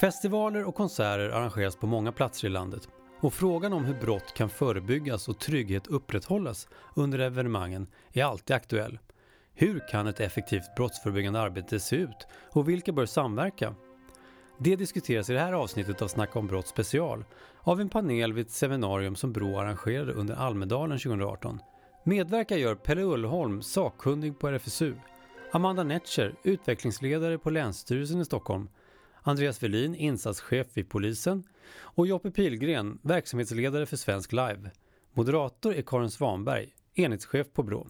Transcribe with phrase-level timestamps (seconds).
[0.00, 2.88] Festivaler och konserter arrangeras på många platser i landet
[3.20, 8.98] och frågan om hur brott kan förebyggas och trygghet upprätthållas under evenemangen är alltid aktuell.
[9.54, 13.74] Hur kan ett effektivt brottsförebyggande arbete se ut och vilka bör samverka?
[14.58, 17.24] Det diskuteras i det här avsnittet av Snacka om brott special
[17.60, 21.58] av en panel vid ett seminarium som Brå arrangerade under Almedalen 2018.
[22.04, 24.94] Medverkar gör Pelle Ullholm, sakkunnig på RFSU,
[25.52, 28.68] Amanda Netscher, utvecklingsledare på Länsstyrelsen i Stockholm,
[29.22, 31.44] Andreas Velin, insatschef vid polisen
[31.78, 34.70] och Joppe Pilgren, verksamhetsledare för Svensk Live.
[35.12, 37.86] Moderator är Karin Svanberg, enhetschef på Brå.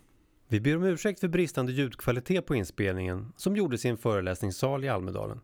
[0.49, 4.89] Vi ber om ursäkt för bristande ljudkvalitet på inspelningen som gjordes i en föreläsningssal i
[4.89, 5.41] Almedalen.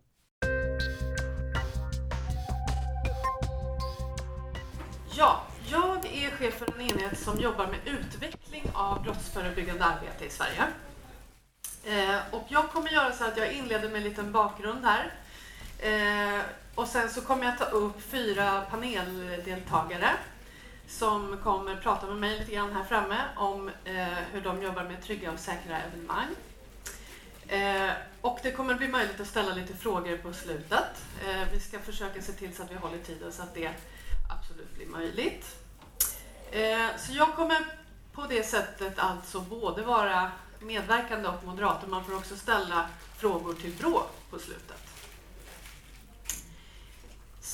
[5.17, 10.29] Ja, jag är chef för en enhet som jobbar med utveckling av brottsförebyggande arbete i
[10.29, 10.63] Sverige.
[11.85, 15.13] Eh, och jag kommer göra så att jag inleder med en liten bakgrund här.
[15.79, 16.39] Eh,
[16.75, 20.09] och sen så kommer jag ta upp fyra paneldeltagare
[20.87, 25.03] som kommer prata med mig lite grann här framme om eh, hur de jobbar med
[25.03, 26.35] trygga och säkra evenemang.
[27.47, 31.03] Eh, och det kommer bli möjligt att ställa lite frågor på slutet.
[31.27, 33.71] Eh, vi ska försöka se till så att vi håller tiden så att det
[34.29, 35.45] absolut blir möjligt.
[36.51, 37.65] Eh, så jag kommer
[38.13, 41.87] på det sättet alltså både vara medverkande och moderator.
[41.87, 44.86] Man får också ställa frågor till Brå på slutet.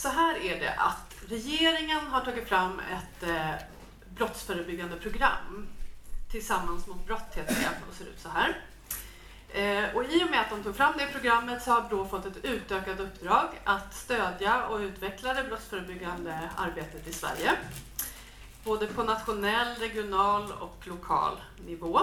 [0.04, 3.52] Så här är det att regeringen har tagit fram ett eh,
[4.16, 5.68] brottsförebyggande program
[6.32, 8.58] tillsammans mot brott heter det och ser ut så här.
[9.50, 12.26] Eh, och I och med att de tog fram det programmet så har Brå fått
[12.26, 17.52] ett utökat uppdrag att stödja och utveckla det brottsförebyggande arbetet i Sverige.
[18.64, 22.00] Både på nationell, regional och lokal nivå.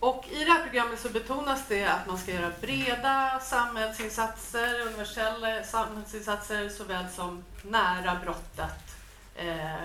[0.00, 5.64] Och I det här programmet så betonas det att man ska göra breda samhällsinsatser, universella
[5.64, 8.96] samhällsinsatser såväl som nära brottet.
[9.34, 9.84] Eh,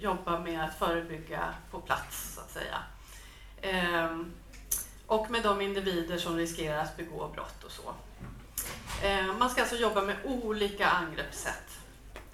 [0.00, 2.78] jobba med att förebygga på plats, så att säga.
[3.60, 4.18] Eh,
[5.06, 7.94] och med de individer som riskerar att begå brott och så.
[9.06, 11.78] Eh, man ska alltså jobba med olika angreppssätt.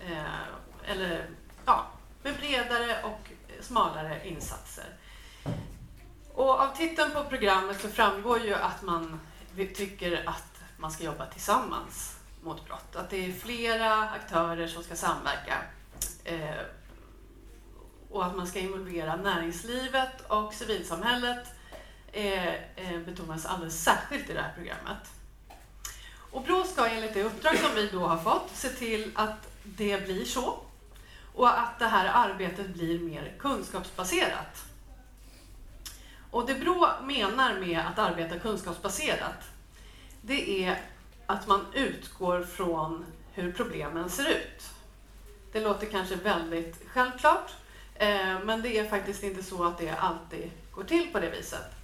[0.00, 1.26] Eh, eller
[1.64, 1.86] ja,
[2.22, 4.96] med bredare och smalare insatser.
[6.38, 9.20] Och av titeln på programmet så framgår ju att man
[9.56, 12.96] tycker att man ska jobba tillsammans mot brott.
[12.96, 15.58] Att det är flera aktörer som ska samverka.
[16.24, 16.60] Eh,
[18.10, 21.46] och att man ska involvera näringslivet och civilsamhället
[22.12, 25.10] eh, eh, betonas alldeles särskilt i det här programmet.
[26.30, 30.04] Och Brå ska enligt det uppdrag som vi då har fått se till att det
[30.04, 30.58] blir så
[31.34, 34.67] och att det här arbetet blir mer kunskapsbaserat.
[36.30, 39.44] Och det Brå menar med att arbeta kunskapsbaserat,
[40.20, 40.80] det är
[41.26, 44.62] att man utgår från hur problemen ser ut.
[45.52, 47.50] Det låter kanske väldigt självklart,
[47.94, 51.74] eh, men det är faktiskt inte så att det alltid går till på det viset.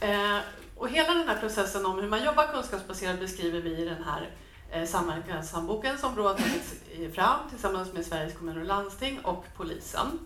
[0.00, 0.38] Eh,
[0.76, 4.30] och hela den här processen om hur man jobbar kunskapsbaserat beskriver vi i den här
[4.70, 10.18] eh, samverkanshandboken som Brå har tagit fram tillsammans med Sveriges kommuner och landsting och polisen.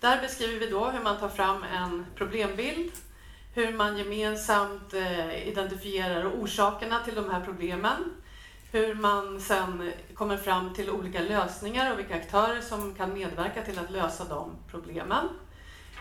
[0.00, 2.92] Där beskriver vi då hur man tar fram en problembild,
[3.54, 8.12] hur man gemensamt eh, identifierar orsakerna till de här problemen,
[8.72, 13.78] hur man sen kommer fram till olika lösningar och vilka aktörer som kan medverka till
[13.78, 15.28] att lösa de problemen.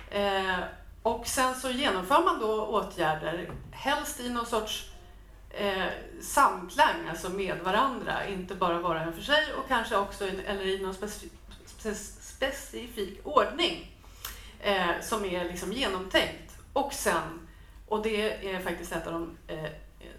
[0.10, 0.60] Eh,
[1.04, 4.92] och sen så genomför man då åtgärder, helst i någon sorts
[5.50, 5.86] eh,
[6.22, 10.40] samklang, alltså med varandra, inte bara var och en för sig och kanske också in,
[10.40, 11.34] eller i någon specifik,
[12.40, 13.92] specifik ordning
[14.60, 16.58] eh, som är liksom genomtänkt.
[16.74, 17.48] Och sen,
[17.88, 19.70] och det är faktiskt ett av de eh,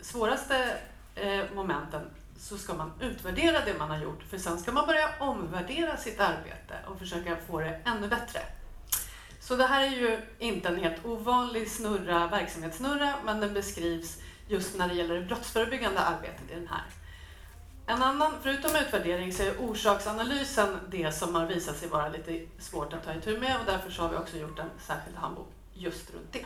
[0.01, 0.77] svåraste
[1.15, 5.09] eh, momenten, så ska man utvärdera det man har gjort för sen ska man börja
[5.19, 8.41] omvärdera sitt arbete och försöka få det ännu bättre.
[9.41, 14.79] Så det här är ju inte en helt ovanlig snurra, verksamhetssnurra, men den beskrivs just
[14.79, 16.85] när det gäller det brottsförebyggande arbetet i den här.
[17.91, 22.93] En annan, förutom utvärdering, så är orsaksanalysen det som har visat sig vara lite svårt
[22.93, 26.15] att ta itu med och därför så har vi också gjort en särskild handbok just
[26.15, 26.45] runt det.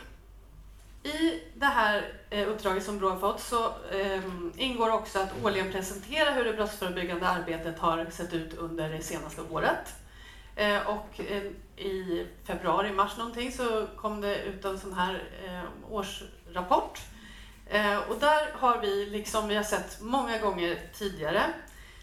[1.09, 5.71] I det här eh, uppdraget som Brå har fått så ehm, ingår också att årligen
[5.71, 9.95] presentera hur det brottsförebyggande arbetet har sett ut under det senaste året.
[10.55, 11.43] Eh, och eh,
[11.85, 15.23] i februari, mars någonting så kom det ut en sån här
[15.89, 16.99] årsrapport.
[17.67, 21.43] Eh, och där har vi, liksom vi har sett många gånger tidigare,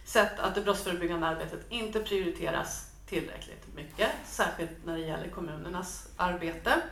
[0.05, 6.83] sett att det brottsförebyggande arbetet inte prioriteras tillräckligt mycket, särskilt när det gäller kommunernas arbete.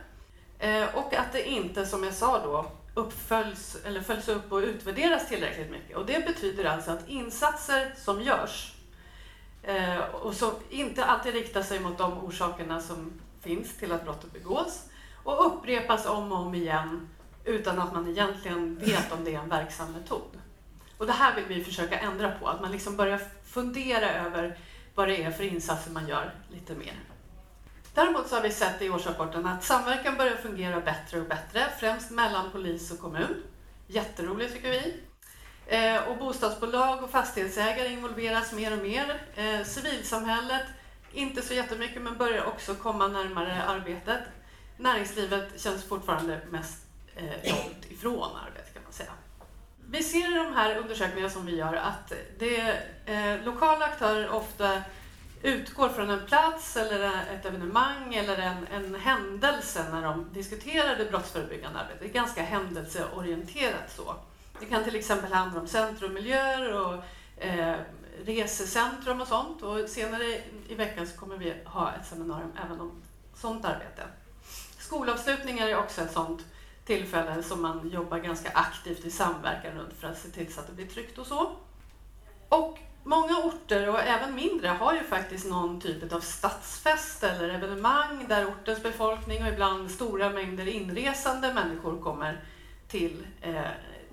[0.59, 5.27] Eh, och att det inte, som jag sa då, uppföljs, eller följs upp och utvärderas
[5.27, 5.97] tillräckligt mycket.
[5.97, 8.73] Och det betyder alltså att insatser som görs
[9.63, 14.33] eh, och som inte alltid riktar sig mot de orsakerna som finns till att brottet
[14.33, 14.85] begås
[15.23, 17.09] och upprepas om och om igen
[17.45, 20.41] utan att man egentligen vet om det är en verksam metod.
[20.97, 24.57] Och det här vill vi försöka ändra på, att man liksom börjar fundera över
[24.95, 26.99] vad det är för insatser man gör lite mer.
[27.93, 32.11] Däremot så har vi sett i årsrapporten att samverkan börjar fungera bättre och bättre, främst
[32.11, 33.43] mellan polis och kommun.
[33.87, 34.99] Jätteroligt tycker vi.
[35.67, 39.21] Eh, och bostadsbolag och fastighetsägare involveras mer och mer.
[39.35, 40.65] Eh, civilsamhället,
[41.13, 44.19] inte så jättemycket, men börjar också komma närmare arbetet.
[44.77, 46.90] Näringslivet känns fortfarande mest
[47.21, 49.11] Eh, långt ifrån arbetet kan man säga.
[49.89, 54.81] Vi ser i de här undersökningarna som vi gör att det, eh, lokala aktörer ofta
[55.43, 61.05] utgår från en plats eller ett evenemang eller en, en händelse när de diskuterar det
[61.05, 61.99] brottsförebyggande arbetet.
[61.99, 64.15] Det är ganska händelseorienterat så.
[64.59, 67.03] Det kan till exempel handla om centrummiljöer och
[67.43, 67.75] eh,
[68.25, 69.61] resecentrum och sånt.
[69.61, 72.91] Och senare i veckan så kommer vi ha ett seminarium även om
[73.35, 74.03] sånt arbete.
[74.79, 76.45] Skolavslutningar är också ett sånt
[76.91, 80.67] tillfälle som man jobbar ganska aktivt i samverkan runt för att se till så att
[80.67, 81.51] det blir tryggt och så.
[82.49, 88.25] Och många orter och även mindre har ju faktiskt någon typ av stadsfest eller evenemang
[88.27, 92.43] där ortens befolkning och ibland stora mängder inresande människor kommer
[92.87, 93.61] till, eh,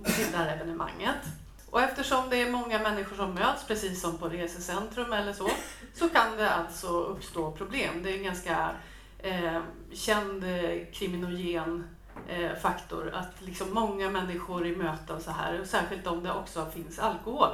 [0.05, 1.23] till det här evenemanget.
[1.71, 5.51] Och eftersom det är många människor som möts, precis som på resecentrum eller så,
[5.95, 8.03] så kan det alltså uppstå problem.
[8.03, 8.71] Det är en ganska
[9.19, 9.61] eh,
[9.93, 11.98] känd eh, kriminogen
[12.29, 16.71] Eh, faktor att liksom många människor i möten så här, och särskilt om det också
[16.71, 17.51] finns alkohol,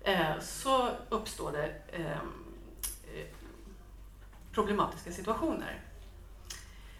[0.00, 2.44] eh, så uppstår det ehm,
[3.14, 3.26] eh,
[4.52, 5.80] problematiska situationer.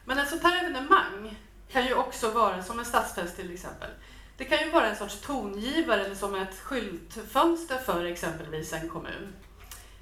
[0.04, 1.36] Men ett sånt här evenemang
[1.68, 3.90] kan ju också vara som en stadsfest till exempel.
[4.36, 9.32] Det kan ju vara en sorts tongivare eller som ett skyltfönster för exempelvis en kommun.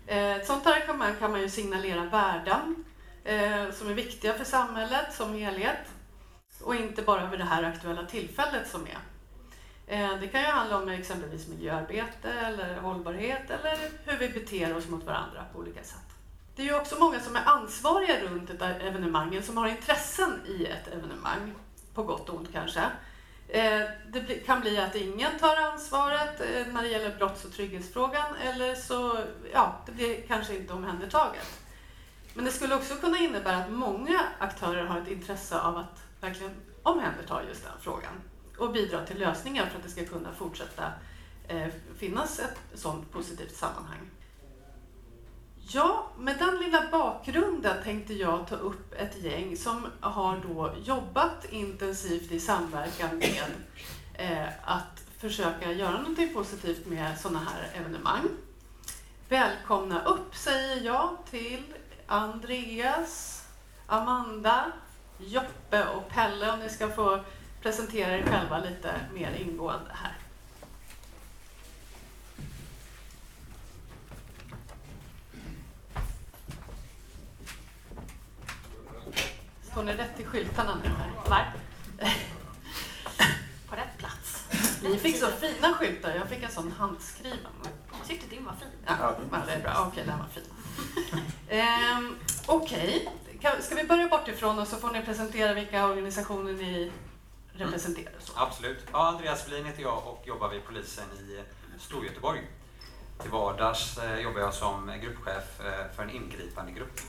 [0.06, 0.80] Eh, ett sånt här
[1.18, 2.84] kan man, ju signalera värden
[3.24, 5.91] eh, som är viktiga för samhället som helhet
[6.62, 8.98] och inte bara vid det här aktuella tillfället som är.
[9.86, 14.88] Eh, det kan ju handla om exempelvis miljöarbete eller hållbarhet eller hur vi beter oss
[14.88, 15.98] mot varandra på olika sätt.
[16.56, 20.64] Det är ju också många som är ansvariga runt ett evenemang, som har intressen i
[20.64, 21.54] ett evenemang,
[21.94, 22.80] på gott och ont kanske.
[23.48, 23.80] Eh,
[24.12, 28.74] det kan bli att ingen tar ansvaret eh, när det gäller brotts och trygghetsfrågan eller
[28.74, 29.18] så
[29.52, 31.60] ja, det blir kanske inte omhändertaget.
[32.34, 36.52] Men det skulle också kunna innebära att många aktörer har ett intresse av att verkligen
[36.82, 38.12] omhändertar just den frågan
[38.58, 40.92] och bidrar till lösningar för att det ska kunna fortsätta
[41.48, 44.10] eh, finnas ett sådant positivt sammanhang.
[45.56, 51.44] Ja, med den lilla bakgrunden tänkte jag ta upp ett gäng som har då jobbat
[51.44, 53.44] intensivt i samverkan med
[54.14, 58.28] eh, att försöka göra någonting positivt med sådana här evenemang.
[59.28, 61.62] Välkomna upp säger jag till
[62.06, 63.44] Andreas,
[63.86, 64.72] Amanda,
[65.26, 67.20] Joppe och Pelle om ni ska få
[67.62, 70.16] presentera er själva lite mer ingående här.
[79.62, 80.90] Står ni rätt i skyltarna nu?
[81.30, 81.52] Här?
[83.68, 84.48] På rätt plats.
[84.82, 86.14] Ni fick så fina skyltar.
[86.14, 87.52] Jag fick en sån handskriven.
[87.98, 88.68] Jag tyckte din var fin.
[88.86, 89.16] Ja,
[89.46, 89.86] det är bra.
[89.88, 90.44] Okej, den var fin.
[91.48, 92.16] ehm,
[92.46, 96.92] Okej, okay ska vi börja bortifrån och så får ni presentera vilka organisationer ni
[97.52, 98.08] representerar?
[98.08, 98.22] Mm.
[98.34, 98.78] Absolut.
[98.92, 101.44] Ja, Andreas Flin heter jag och jobbar vid polisen i eh,
[101.78, 102.40] Storgöteborg.
[103.20, 107.00] Till vardags eh, jobbar jag som gruppchef eh, för en ingripande grupp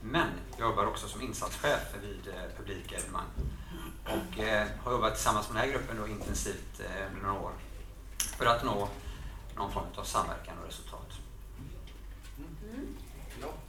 [0.00, 3.26] men jag jobbar också som insatschef vid publika evenemang.
[4.04, 4.44] Och
[4.84, 7.52] har jobbat tillsammans med den här gruppen då intensivt under några år
[8.16, 8.88] för att nå
[9.56, 11.21] någon form av samverkan och resultat.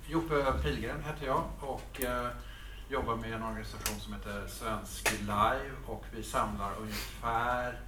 [0.07, 2.27] Joppe Pilgren heter jag och eh,
[2.89, 7.79] jobbar med en organisation som heter Svensk Live och vi samlar ungefär,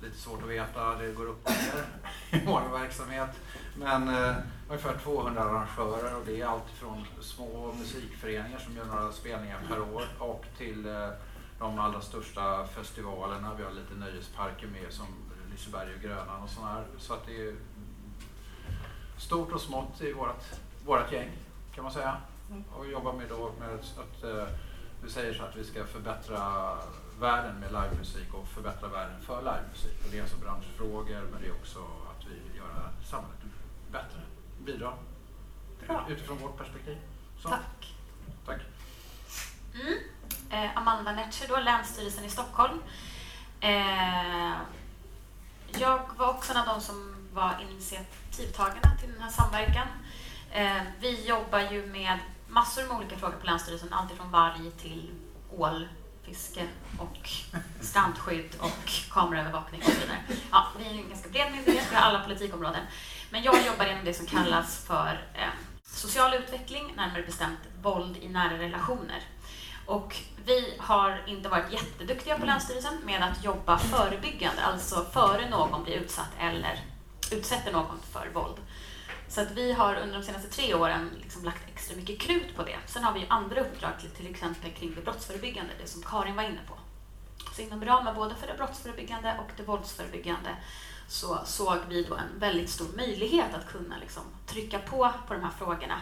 [0.00, 1.84] lite svårt att veta, det går upp och ner
[2.40, 3.30] i vår verksamhet,
[3.76, 4.36] men eh,
[4.68, 9.80] ungefär 200 arrangörer och det är allt från små musikföreningar som gör några spelningar per
[9.80, 11.08] år och till eh,
[11.58, 13.54] de allra största festivalerna.
[13.58, 15.06] Vi har lite nöjesparker med som
[15.50, 16.84] Liseberg och Grönan och sådana här.
[16.98, 17.54] Så att det är
[19.18, 20.44] stort och smått i vårt,
[20.84, 21.30] vårt gäng
[21.74, 22.16] kan man säga.
[22.76, 24.54] Och jobbar med då med att eh,
[25.02, 26.76] vi säger så att vi ska förbättra
[27.20, 30.04] världen med livemusik och förbättra världen för livemusik.
[30.04, 33.38] Och det är alltså branschfrågor men det är också att vi vill göra samhället
[33.92, 34.20] bättre
[34.64, 34.92] bidra
[35.86, 36.06] Bra.
[36.08, 36.98] utifrån vårt perspektiv.
[37.42, 37.48] Så.
[37.48, 37.94] Tack.
[38.46, 38.60] Tack.
[39.74, 39.98] Mm.
[40.50, 42.82] Eh, Amanda Netcher då, Länsstyrelsen i Stockholm.
[43.60, 44.52] Eh,
[45.78, 49.88] jag var också en av de som var initiativtagarna till den här samverkan.
[50.54, 52.18] Eh, vi jobbar ju med
[52.48, 55.10] massor med olika frågor på Länsstyrelsen, alltifrån varg till
[55.50, 56.66] ålfiske
[56.98, 57.30] och
[57.80, 60.18] strandskydd och kameraövervakning och så vidare.
[60.50, 62.82] Ja, vi är en ganska bred myndighet, vi har alla politikområden.
[63.30, 65.48] Men jag jobbar inom det som kallas för eh,
[65.84, 69.20] social utveckling, närmare bestämt våld i nära relationer.
[69.86, 75.84] Och vi har inte varit jätteduktiga på Länsstyrelsen med att jobba förebyggande, alltså före någon
[75.84, 76.80] blir utsatt eller
[77.30, 78.56] utsätter någon för våld.
[79.32, 82.62] Så att vi har under de senaste tre åren liksom lagt extra mycket krut på
[82.62, 82.76] det.
[82.86, 86.42] Sen har vi ju andra uppdrag, till exempel kring det brottsförebyggande, det som Karin var
[86.42, 86.74] inne på.
[87.54, 90.56] Så inom ramen både för det brottsförebyggande och det våldsförebyggande
[91.08, 95.42] så såg vi då en väldigt stor möjlighet att kunna liksom trycka på på de
[95.42, 96.00] här frågorna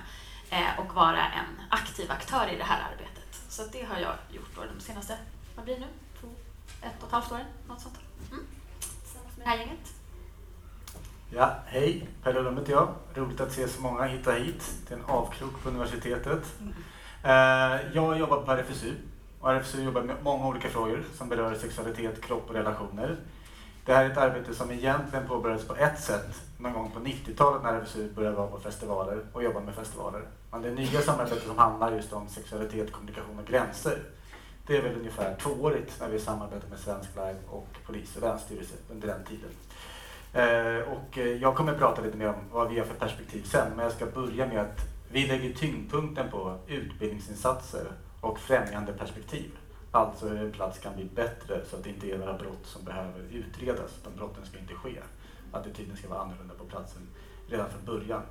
[0.51, 3.43] eh, och vara en aktiv aktör i det här arbetet.
[3.49, 5.19] Så det har jag gjort då de senaste,
[5.57, 5.89] vad blir det nu,
[6.21, 6.29] två,
[6.83, 7.99] ett och ett halvt åren, något sånt.
[8.31, 8.47] Mm.
[8.81, 10.00] Tillsammans med det här gänget.
[11.33, 12.89] Ja, hej, Per Lund heter jag.
[13.15, 16.55] Roligt att se så många hitta hit till en avkrok på universitetet.
[17.25, 18.95] Eh, jag jobbar på RFSU
[19.41, 23.17] och RFSU jobbar med många olika frågor som berör sexualitet, kropp och relationer.
[23.85, 27.63] Det här är ett arbete som egentligen påbörjades på ett sätt någon gång på 90-talet
[27.63, 30.23] när RFSU började vara på festivaler och jobba med festivaler.
[30.51, 33.99] Men det nya samarbetet som handlar just om sexualitet, kommunikation och gränser
[34.71, 38.75] det är väl ungefär tvåårigt när vi samarbetar med Svensk Live och polis och länsstyrelse
[38.91, 39.51] under den tiden.
[40.33, 43.43] Eh, och eh, jag kommer att prata lite mer om vad vi har för perspektiv
[43.43, 44.81] sen, men jag ska börja med att
[45.13, 47.87] vi lägger tyngdpunkten på utbildningsinsatser
[48.21, 49.51] och främjande perspektiv.
[49.91, 52.85] Alltså hur en plats kan bli bättre så att det inte är några brott som
[52.85, 54.99] behöver utredas, utan brotten ska inte ske.
[55.53, 57.03] Attityden ska vara annorlunda på platsen
[57.49, 58.23] redan från början.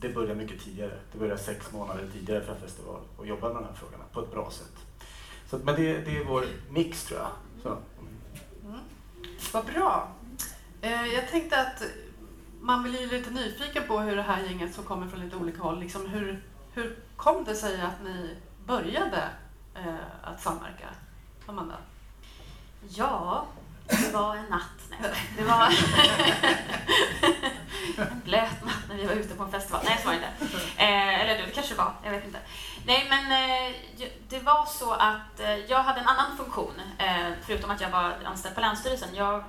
[0.00, 0.98] Det börjar mycket tidigare.
[1.12, 4.20] Det börjar sex månader tidigare för en festival och jobba med de här frågorna på
[4.20, 4.76] ett bra sätt.
[5.50, 7.30] Så, men det, det är vår mix tror jag.
[7.62, 7.68] Så.
[7.68, 8.80] Mm.
[9.52, 10.08] Vad bra.
[10.80, 11.82] Eh, jag tänkte att
[12.60, 15.62] man blir ju lite nyfiken på hur det här gänget som kommer från lite olika
[15.62, 16.42] håll, liksom hur,
[16.72, 19.28] hur kom det sig att ni började
[19.74, 20.88] eh, att samverka?
[21.46, 21.76] Amanda?
[22.88, 23.46] Ja,
[23.88, 24.90] det var en natt.
[24.90, 25.00] Nej,
[25.36, 25.66] det var
[28.10, 29.80] en blöt natt när vi var ute på en festival.
[29.84, 30.30] Nej, så var det inte.
[30.76, 32.38] Eh, eller det kanske det var, jag vet inte.
[32.86, 33.74] Nej, men eh,
[34.28, 38.16] det var så att eh, jag hade en annan funktion, eh, förutom att jag var
[38.24, 39.08] anställd på Länsstyrelsen.
[39.14, 39.44] Jag,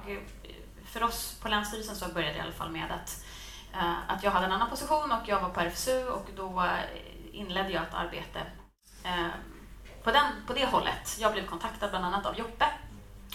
[0.91, 3.25] för oss på Länsstyrelsen så började det i alla fall med att,
[3.73, 7.39] eh, att jag hade en annan position och jag var på RFSU och då eh,
[7.39, 8.39] inledde jag ett arbete
[9.03, 9.27] eh,
[10.03, 11.17] på, den, på det hållet.
[11.19, 12.65] Jag blev kontaktad bland annat av Joppe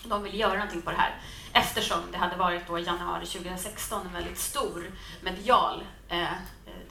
[0.08, 1.14] de ville göra någonting på det här
[1.52, 6.32] eftersom det hade varit då i januari 2016 en väldigt stor medial, eh,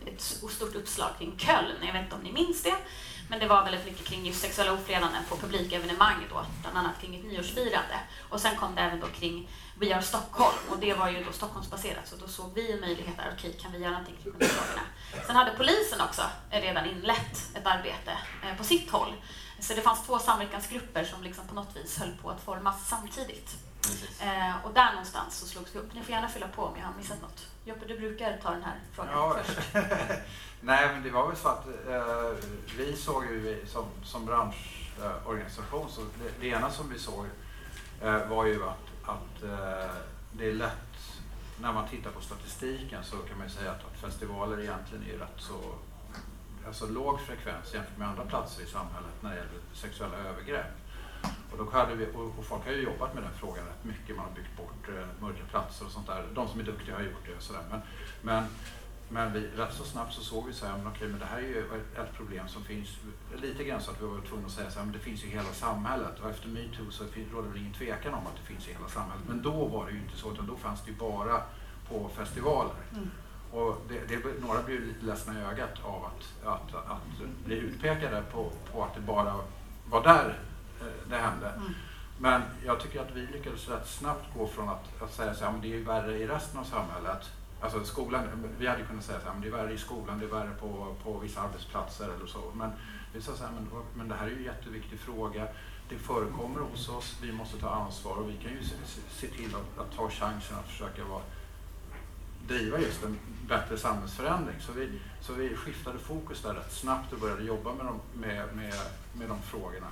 [0.05, 1.77] ett stort uppslag kring Köln.
[1.81, 2.75] Jag vet inte om ni minns det,
[3.29, 7.15] men det var väldigt mycket kring just sexuella ofredanden på publikevenemang, då, bland annat kring
[7.15, 7.99] ett nyårsfirande.
[8.29, 9.49] Och sen kom det även då kring
[9.83, 13.17] We Are Stockholm och det var ju då Stockholmsbaserat så då såg vi en möjlighet
[13.17, 14.81] där, okej kan vi göra någonting kring de frågorna.
[15.27, 19.13] Sen hade polisen också redan inlett ett arbete eh, på sitt håll
[19.59, 23.55] så det fanns två samverkansgrupper som liksom på något vis höll på att formas samtidigt.
[23.81, 24.21] Precis.
[24.21, 25.93] Eh, och där någonstans så slogs vi upp.
[25.93, 27.47] Ni får gärna fylla på om jag har missat något.
[27.65, 29.37] Joppe, du brukar ta den här frågan Ja.
[29.43, 29.59] först.
[30.61, 32.45] Nej, men det var väl så att eh,
[32.77, 37.25] vi såg ju vi- som, som branschorganisation, så det, det ena som vi såg
[38.01, 39.91] eh, var ju att, att eh,
[40.31, 41.21] det är lätt,
[41.61, 45.17] när man tittar på statistiken så kan man ju säga att, att festivaler egentligen är
[45.17, 45.55] rätt så
[46.67, 50.65] alltså låg frekvens jämfört med andra platser i samhället när det gäller sexuella övergrepp.
[51.51, 54.15] Och, då hade vi, och, och folk har ju jobbat med den frågan rätt mycket.
[54.15, 56.25] Man har byggt bort eh, mörka platser och sånt där.
[56.33, 57.63] De som är duktiga har gjort det och sådär.
[57.69, 57.81] Men,
[58.21, 58.43] men,
[59.13, 61.37] men vi, rätt så snabbt så såg vi så här, men okej, men det här
[61.37, 61.59] är ju
[61.95, 62.89] ett, problem som finns
[63.41, 65.27] lite grann så att vi var tvungna att säga så här, men det finns i
[65.27, 66.19] hela samhället.
[66.19, 67.03] Och efter metoo så
[67.33, 69.23] råder det ingen tvekan om att det finns i hela samhället.
[69.27, 71.41] Men då var det ju inte så, utan då fanns det ju bara
[71.89, 72.75] på festivaler.
[72.91, 73.11] Mm.
[73.51, 78.23] Och det, det, några blev lite ledsna i ögat av att, att, att bli utpekade
[78.31, 79.35] på, på att det bara
[79.89, 80.39] var där
[80.81, 81.49] eh, det hände.
[81.49, 81.73] Mm.
[82.19, 85.51] Men jag tycker att vi lyckades rätt snabbt gå från att, att säga så här,
[85.51, 87.31] men det är ju värre i resten av samhället.
[87.63, 88.23] Alltså skolan,
[88.59, 91.19] vi hade kunnat säga att det är värre i skolan, det är värre på, på
[91.19, 92.51] vissa arbetsplatser eller så.
[92.55, 92.71] Men
[93.13, 95.47] vi sa så här, men, men det här är ju en jätteviktig fråga.
[95.89, 98.75] Det förekommer hos oss, vi måste ta ansvar och vi kan ju se,
[99.09, 101.21] se, till att, att ta chansen att försöka vara
[102.47, 104.55] driva just en bättre samhällsförändring.
[104.59, 108.55] Så vi, så vi skiftade fokus där rätt snabbt och började jobba med de, med,
[108.55, 108.73] med,
[109.13, 109.87] med de frågorna.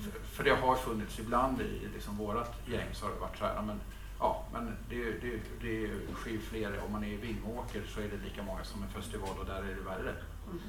[0.00, 3.44] För, för det har funnits ibland i liksom vårt gäng så har det varit så
[3.44, 3.80] här, men
[4.20, 6.80] Ja, men det, det, det sker fler.
[6.86, 9.58] Om man är i Vingåker så är det lika många som en festival och där
[9.62, 10.14] är det värre.
[10.46, 10.60] Mm.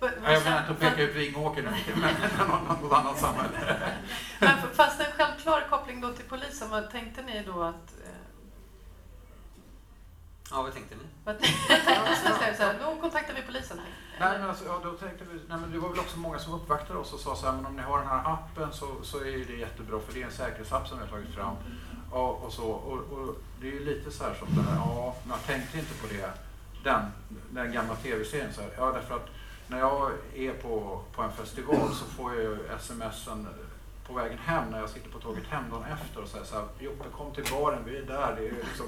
[0.00, 2.14] Ja, jag menar inte att peka ut Vingåker nu, men
[2.82, 3.76] något annat samhälle.
[4.40, 7.94] Men fast en självklar koppling då till polisen, vad tänkte ni då att...
[8.04, 8.22] Eh,
[10.50, 11.02] Ja, vad tänkte ni?
[11.24, 12.56] vad tänkte ni?
[12.56, 13.80] Så här, då kontaktar vi polisen.
[14.20, 16.54] Nej, men alltså, ja, då tänkte vi, nej, men det var väl också många som
[16.54, 19.18] uppvaktade oss och sa så här, men om ni har den här appen så, så
[19.18, 21.56] är det jättebra för det är en säkerhetsapp som vi har tagit fram.
[22.12, 25.16] Och, och så, och, och det är ju lite så här som det här, ja,
[25.24, 26.30] man tänkte inte på det,
[26.84, 27.02] den,
[27.50, 28.52] den gamla tv-serien.
[28.54, 29.28] Så här, ja, därför att
[29.66, 33.48] när jag är på, på en festival så får jag ju smsen
[34.06, 36.64] på vägen hem när jag sitter på tåget hem dagen efter och säger så här,
[36.78, 38.36] Joppe kom till baren, vi är där.
[38.36, 38.86] Det är liksom,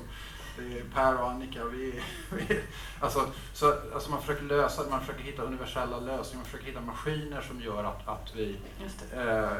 [0.58, 1.64] det är Per och Annika.
[1.64, 2.60] Vi, vi,
[3.00, 7.40] alltså, så, alltså man försöker lösa man försöker hitta universella lösningar, man försöker hitta maskiner
[7.40, 8.56] som gör att, att vi
[9.12, 9.52] eh,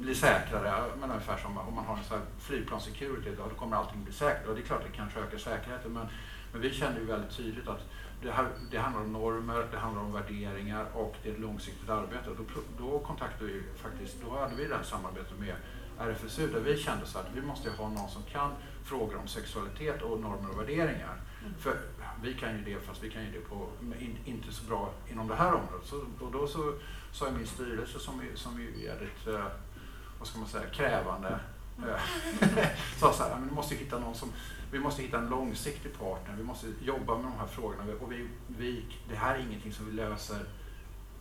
[0.00, 0.84] blir säkrare.
[1.00, 4.48] Men ungefär som om man har en sån här flygplanssecurity, då kommer allting bli säkert.
[4.48, 6.06] Och det är klart det kanske ökar säkerheten, men,
[6.52, 7.80] men vi kände ju väldigt tydligt att
[8.22, 11.88] det, här, det handlar om normer, det handlar om värderingar och det är ett långsiktigt
[11.88, 12.30] arbete.
[12.36, 12.44] Då,
[12.78, 15.54] då kontaktade vi faktiskt, då hade vi det här samarbetet med
[15.98, 18.50] RFSU där vi kände så att vi måste ha någon som kan
[18.84, 21.20] frågor om sexualitet och normer och värderingar.
[21.40, 21.54] Mm.
[21.58, 21.76] För
[22.22, 23.68] vi kan ju det fast vi kan ju det på,
[24.00, 25.86] in, inte så bra inom det här området.
[25.86, 26.74] Så, och då så
[27.12, 29.46] sa min styrelse som, som är väldigt, eh,
[30.22, 31.38] vad ska man säga, krävande
[31.78, 32.00] eh,
[32.98, 34.32] sa så här, vi måste hitta någon som,
[34.70, 38.28] vi måste hitta en långsiktig partner, vi måste jobba med de här frågorna och vi,
[38.46, 40.36] vi, det här är ingenting som vi löser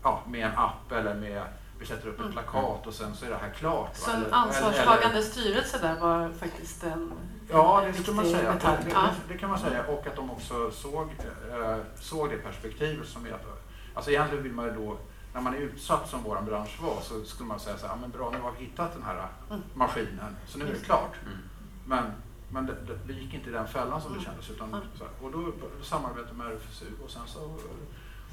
[0.03, 1.43] ja, med en app eller med
[1.79, 2.31] vi sätter upp ett mm.
[2.31, 3.95] plakat och sen så är det här klart.
[3.95, 7.13] Så en ansvarstagande eller, styrelse där var faktiskt en
[7.49, 8.51] Ja, det skulle man säga.
[8.53, 8.93] Det, det,
[9.27, 9.85] det, kan man säga.
[9.85, 11.09] Och att de också såg,
[11.51, 13.45] äh, såg det perspektivet som är att,
[13.93, 14.97] alltså egentligen vill man ju då,
[15.33, 18.09] när man är utsatt som vår bransch var, så skulle man säga så här, men
[18.09, 19.61] bra nu har vi hittat den här mm.
[19.73, 21.15] maskinen, så nu är det klart.
[21.25, 21.37] Mm.
[21.85, 22.11] Men,
[22.49, 24.25] men det, det, vi gick inte i den fällan som det mm.
[24.25, 24.49] kändes.
[24.49, 24.81] Utan, mm.
[24.97, 27.55] så här, och då samarbetade med RFSU och sen så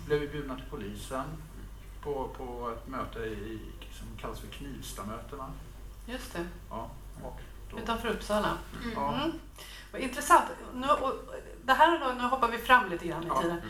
[0.06, 1.24] blev vi bjudna till polisen
[2.02, 3.60] på, på ett möte i,
[3.92, 5.52] som kallas för Knivstamötena.
[6.06, 6.46] Just det.
[6.70, 6.90] Ja,
[7.22, 7.40] och
[7.70, 7.78] då.
[7.78, 8.58] Utanför Uppsala.
[8.84, 9.14] Mm.
[9.14, 9.32] Mm.
[9.92, 10.44] Vad intressant.
[10.74, 11.14] Nu, och
[11.64, 13.42] det här, nu hoppar vi fram lite grann i ja.
[13.42, 13.60] tiden.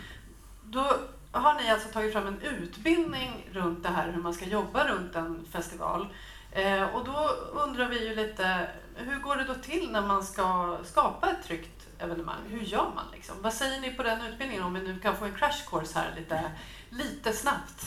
[0.62, 0.92] Då
[1.33, 5.14] har ni alltså tagit fram en utbildning runt det här hur man ska jobba runt
[5.14, 6.07] en festival.
[6.53, 10.79] Eh, och då undrar vi ju lite, hur går det då till när man ska
[10.85, 12.41] skapa ett tryggt evenemang?
[12.49, 13.37] Hur gör man liksom?
[13.43, 16.14] Vad säger ni på den utbildningen om vi nu kan få en crash course här
[16.17, 16.51] lite,
[16.91, 17.85] lite snabbt?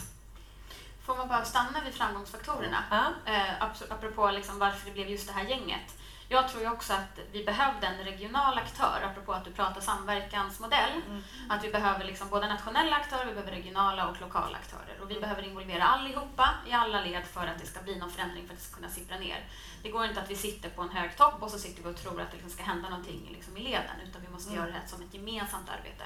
[1.05, 2.83] Får man bara stanna vid framgångsfaktorerna?
[2.89, 3.33] Ja.
[3.33, 6.00] Eh, apropå liksom varför det blev just det här gänget.
[6.31, 11.01] Jag tror ju också att vi behövde en regional aktör, apropå att du pratar samverkansmodell.
[11.07, 11.21] Mm.
[11.49, 15.01] Att vi behöver liksom både nationella aktörer, vi behöver regionala och lokala aktörer.
[15.01, 15.21] Och vi mm.
[15.21, 18.59] behöver involvera allihopa i alla led för att det ska bli någon förändring, för att
[18.59, 19.45] det ska kunna sippra ner.
[19.83, 21.97] Det går inte att vi sitter på en hög topp och så sitter vi och
[21.97, 24.61] tror att det liksom ska hända någonting liksom i leden, utan vi måste mm.
[24.61, 26.03] göra det som ett gemensamt arbete.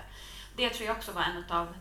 [0.56, 1.76] Det tror jag också var en av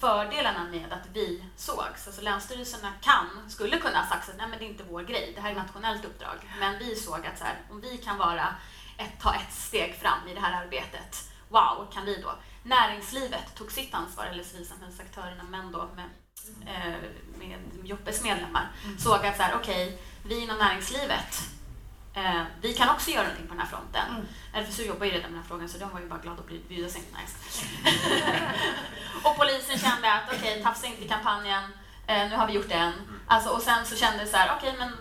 [0.00, 2.06] fördelarna med att vi sågs.
[2.06, 5.32] Alltså länsstyrelserna kan, skulle kunna ha sagt att nej men det är inte vår grej,
[5.34, 6.36] det här är ett nationellt uppdrag.
[6.60, 8.54] Men vi såg att så här, om vi kan vara
[8.98, 12.34] ett, ta ett steg fram i det här arbetet, wow, kan vi då?
[12.62, 16.10] Näringslivet tog sitt ansvar, eller civilsamhällsaktörerna, men då med,
[16.66, 16.94] eh,
[17.38, 18.98] med Joppes medlemmar, mm.
[18.98, 21.57] såg att så här, okej, okay, vi inom näringslivet
[22.18, 24.08] Eh, vi kan också göra någonting på den här fronten.
[24.10, 24.26] Mm.
[24.52, 26.46] RFSU jobbar ju redan med den här frågan så de var ju bara glada att
[26.46, 27.02] bli bjudas in.
[27.02, 27.64] Nice.
[29.24, 31.64] och polisen kände att okej, okay, tafsa inte i kampanjen,
[32.06, 32.92] eh, nu har vi gjort den.
[32.92, 33.20] Mm.
[33.26, 34.92] Alltså, och sen så kände det så här, okej okay, men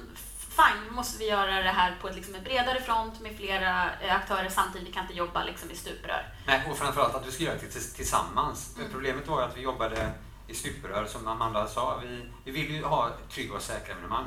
[0.59, 3.89] fine, nu måste vi göra det här på ett, liksom, en bredare front med flera
[4.01, 4.87] eh, aktörer samtidigt.
[4.87, 6.33] Vi kan inte jobba liksom, i stuprör.
[6.45, 8.75] Nej, och framförallt att vi ska göra det tillsammans.
[8.77, 8.91] Mm.
[8.91, 10.11] Problemet var ju att vi jobbade
[10.47, 12.01] i stuprör, som Amanda sa.
[12.03, 14.25] Vi, vi vill ju ha trygga och säkra evenemang.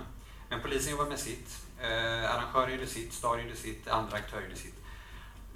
[0.49, 1.70] Men polisen jobbar med sitt.
[1.83, 4.75] Eh, arrangörer gjorde sitt, stad gjorde sitt, andra aktörer gjorde sitt.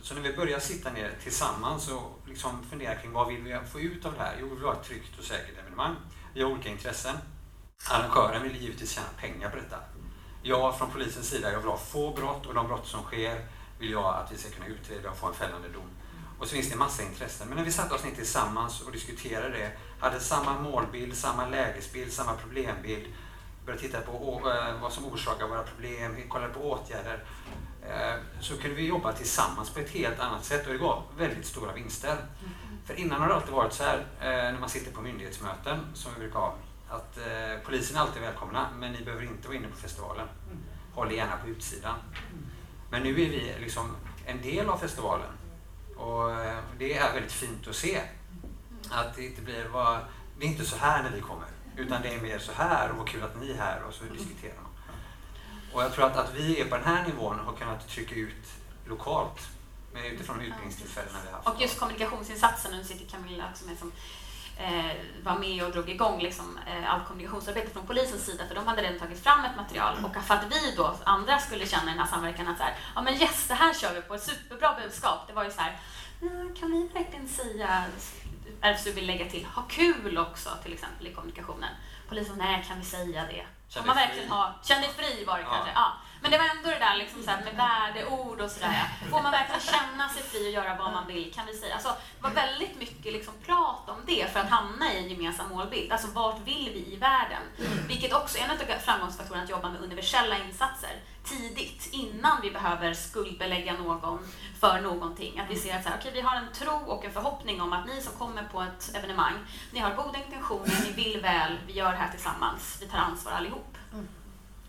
[0.03, 3.81] Så när vi började sitta ner tillsammans och liksom fundera kring vad vill vi få
[3.81, 4.37] ut av det här?
[4.41, 5.97] Jo, vi vill ha ett tryggt och säkert evenemang.
[6.35, 7.17] Vi har olika intressen.
[7.91, 9.77] Arrangören vill givetvis tjäna pengar på detta.
[10.43, 13.47] Jag från polisens sida, jag vill ha få brott och de brott som sker
[13.79, 15.91] vill jag att vi ska kunna utreda och få en fällande dom.
[16.39, 17.49] Och så finns det en massa intressen.
[17.49, 22.13] Men när vi satte oss ner tillsammans och diskuterade det, hade samma målbild, samma lägesbild,
[22.13, 23.05] samma problembild
[23.65, 27.25] började titta på eh, vad som orsakar våra problem, kollade på åtgärder.
[27.83, 31.47] Eh, så kunde vi jobba tillsammans på ett helt annat sätt och det gav väldigt
[31.47, 32.13] stora vinster.
[32.13, 32.55] Mm.
[32.85, 36.13] För innan har det alltid varit så här eh, när man sitter på myndighetsmöten som
[36.15, 36.55] vi brukar ha
[36.89, 37.19] att
[37.65, 40.29] polisen är alltid välkomna men ni behöver inte vara inne på festivalen.
[40.95, 41.95] Håll Håll gärna på utsidan.
[42.91, 43.97] Men nu är vi liksom
[44.27, 45.31] en del av festivalen
[45.97, 46.31] och
[46.79, 48.01] det är väldigt fint att se
[48.91, 49.69] att det inte blir,
[50.39, 51.49] det är inte så här när vi kommer.
[51.77, 54.05] Utan det är mer så här och vad kul att ni är här och så
[54.05, 54.73] diskuterar man.
[55.73, 58.47] Och jag tror att, att vi är på den här nivån har kunnat trycka ut
[58.87, 59.49] lokalt
[59.93, 61.49] med utifrån utbildningstillfällena vi haft.
[61.49, 63.93] Och just kommunikationsinsatsen, nu sitter Camilla också med som
[64.59, 68.67] eh, var med och drog igång liksom, eh, allt kommunikationsarbete från polisens sida, för de
[68.67, 69.97] hade redan tagit fram ett material.
[70.05, 72.77] Och för att vi då, andra, skulle känna i den här samverkan att så här,
[72.95, 75.27] ja men yes, det här kör vi på, ett superbra budskap.
[75.27, 75.79] Det var ju så här,
[76.61, 77.85] kan vi verkligen säga,
[78.61, 81.71] RFSU vill lägga till, ha kul också till exempel i kommunikationen.
[82.09, 83.47] Polisen, nej kan vi säga det?
[83.69, 85.51] Känn man verkligen ha, känn dig fri var det Ja.
[85.51, 85.73] kanske.
[85.75, 85.93] Ja.
[86.21, 88.89] Men det var ändå det där liksom så här med värdeord och sådär.
[89.11, 91.33] Får man verkligen känna sig fri och göra vad man vill?
[91.35, 91.75] Kan vi säga.
[91.75, 95.49] Alltså, det var väldigt mycket liksom prat om det för att hamna i en gemensam
[95.49, 95.93] målbild.
[95.93, 97.43] Alltså vart vill vi i världen?
[97.89, 100.91] Vilket också är en av framgångsfaktorerna att jobba med universella insatser
[101.25, 104.19] tidigt innan vi behöver skuldbelägga någon
[104.61, 105.41] för någonting.
[105.41, 107.73] Att vi ser att så här, okay, vi har en tro och en förhoppning om
[107.73, 109.35] att ni som kommer på ett evenemang,
[109.73, 113.33] ni har goda intentioner, ni vill väl, vi gör det här tillsammans, vi tar ansvar
[113.33, 113.77] allihop.
[113.93, 114.09] Mm.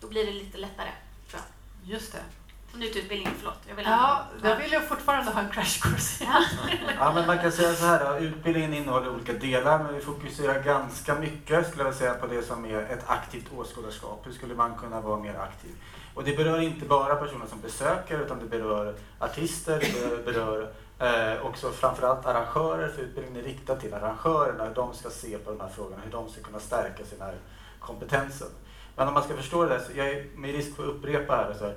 [0.00, 0.90] Då blir det lite lättare,
[1.30, 1.92] tror jag.
[1.94, 2.18] Just det.
[2.72, 3.58] Som utbildningen, förlåt.
[3.68, 6.20] Jag vill Ja, ändå- jag vill ju fortfarande ha en crashkurs.
[6.20, 6.42] Ja.
[6.98, 10.62] Ja, men man kan säga så här då, utbildningen innehåller olika delar men vi fokuserar
[10.62, 14.26] ganska mycket skulle jag säga på det som är ett aktivt åskådarskap.
[14.26, 15.70] Hur skulle man kunna vara mer aktiv?
[16.16, 21.46] Och det berör inte bara personer som besöker utan det berör artister, det berör eh,
[21.46, 25.60] också framförallt arrangörer för utbildningen är riktad till arrangörerna, hur de ska se på de
[25.60, 27.34] här frågorna, hur de ska kunna stärka sin här
[27.80, 28.48] kompetensen.
[28.96, 31.36] Men om man ska förstå det här, så jag är med risk för att upprepa
[31.36, 31.76] här, så här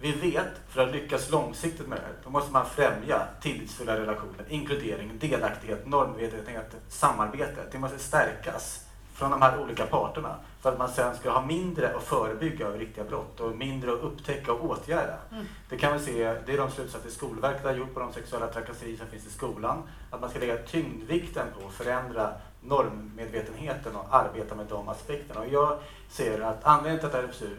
[0.00, 4.44] vi vet, för att lyckas långsiktigt med det här, då måste man främja tillitsfulla relationer,
[4.48, 7.60] inkludering, delaktighet, normmedvetenhet, samarbete.
[7.72, 11.96] Det måste stärkas från de här olika parterna för att man sen ska ha mindre
[11.96, 15.16] att förebygga av riktiga brott och mindre att upptäcka och åtgärda.
[15.32, 15.46] Mm.
[15.68, 18.96] Det kan vi se, det är de slutsatser Skolverket har gjort på de sexuella trakasserier
[18.96, 19.82] som finns i skolan.
[20.10, 25.40] Att man ska lägga tyngdvikten på att förändra normmedvetenheten och arbeta med de aspekterna.
[25.40, 27.56] Och jag ser att anledningen till att RFSU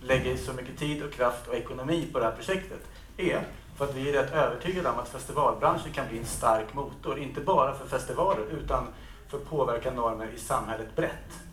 [0.00, 2.80] lägger så mycket tid och kraft och ekonomi på det här projektet
[3.16, 7.18] är för att vi är rätt övertygade om att festivalbranschen kan bli en stark motor,
[7.18, 8.86] inte bara för festivaler utan
[9.28, 11.49] för att påverka normer i samhället brett.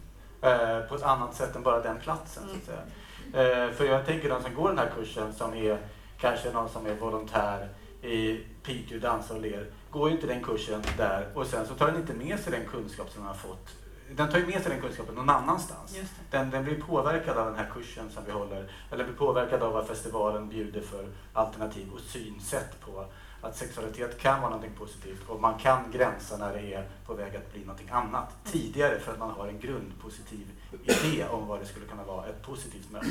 [0.48, 2.44] Eh, på ett annat sätt än bara den platsen.
[2.50, 3.66] Så att säga.
[3.68, 5.78] Eh, för jag tänker de som går den här kursen som är
[6.20, 7.70] kanske någon som är volontär
[8.02, 11.88] i Piteå Dansa och Ler, går ju inte den kursen där och sen så tar
[11.88, 13.70] den inte med sig den kunskap som den har fått.
[14.16, 15.98] Den tar ju med sig den kunskapen någon annanstans.
[16.32, 19.74] Den, den blir påverkad av den här kursen som vi håller, eller blir påverkad av
[19.74, 23.06] vad festivalen bjuder för alternativ och synsätt på
[23.48, 27.36] att sexualitet kan vara någonting positivt och man kan gränsa när det är på väg
[27.36, 30.48] att bli någonting annat tidigare för att man har en grundpositiv
[30.84, 33.08] idé om vad det skulle kunna vara ett positivt möte.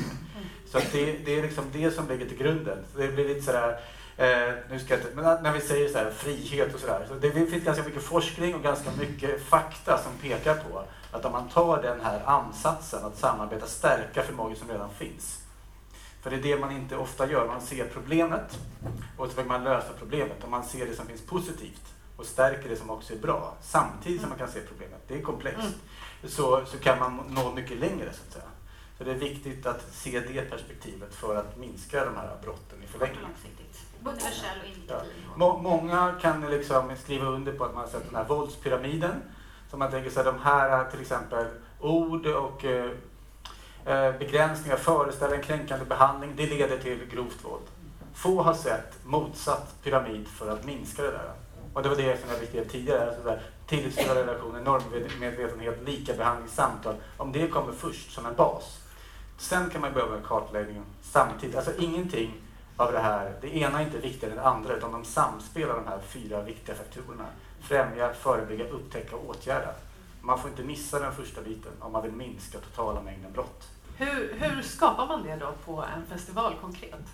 [0.71, 2.77] Så att det, det är liksom det som ligger till grunden.
[2.93, 3.79] Så det blir lite sådär
[4.19, 7.05] Eh, nu ska inte, men när vi säger så här, frihet och sådär.
[7.07, 11.31] Så det finns ganska mycket forskning och ganska mycket fakta som pekar på att om
[11.31, 15.46] man tar den här ansatsen att samarbeta, stärka förmågor som redan finns.
[16.21, 17.47] För det är det man inte ofta gör.
[17.47, 18.59] Man ser problemet
[19.17, 20.43] och så vill man lösa problemet.
[20.43, 24.21] Och man ser det som finns positivt och stärker det som också är bra samtidigt
[24.21, 25.01] som man kan se problemet.
[25.07, 25.75] Det är komplext.
[26.23, 28.45] Så, så kan man nå mycket längre så att säga.
[28.97, 32.87] Så det är viktigt att se det perspektivet för att minska de här brotten i
[32.87, 33.29] förlängningen.
[34.03, 35.11] Universell och indikativ.
[35.35, 39.21] Må, många kan liksom skriva under på att man har sett den här våldspyramiden.
[39.71, 41.45] Så man tänker sig de här till exempel
[41.79, 42.65] ord och
[43.87, 47.63] Eh, begränsningar, föreställa begränsningar, kränkande behandling, det leder till grovt våld.
[48.13, 51.31] Få har sett motsatt pyramid för att minska det där.
[51.73, 56.95] Och det var det som jag beskrev tidigare, alltså där, tillitsfulla relationer, normmedvetenhet, likabehandling, samtal.
[57.17, 58.79] Om det kommer först som en bas.
[59.37, 61.55] Sen kan man börja med kartläggningen samtidigt.
[61.55, 62.33] Alltså ingenting
[62.77, 65.87] av det här, det ena är inte viktigare än det andra utan de samspelar de
[65.87, 67.25] här fyra viktiga faktorerna.
[67.61, 69.73] Främja, förebygga, upptäcka och åtgärda.
[70.21, 73.67] Man får inte missa den första biten om man vill minska totala mängden brott.
[73.97, 77.05] Hur, hur skapar man det då på en festival konkret?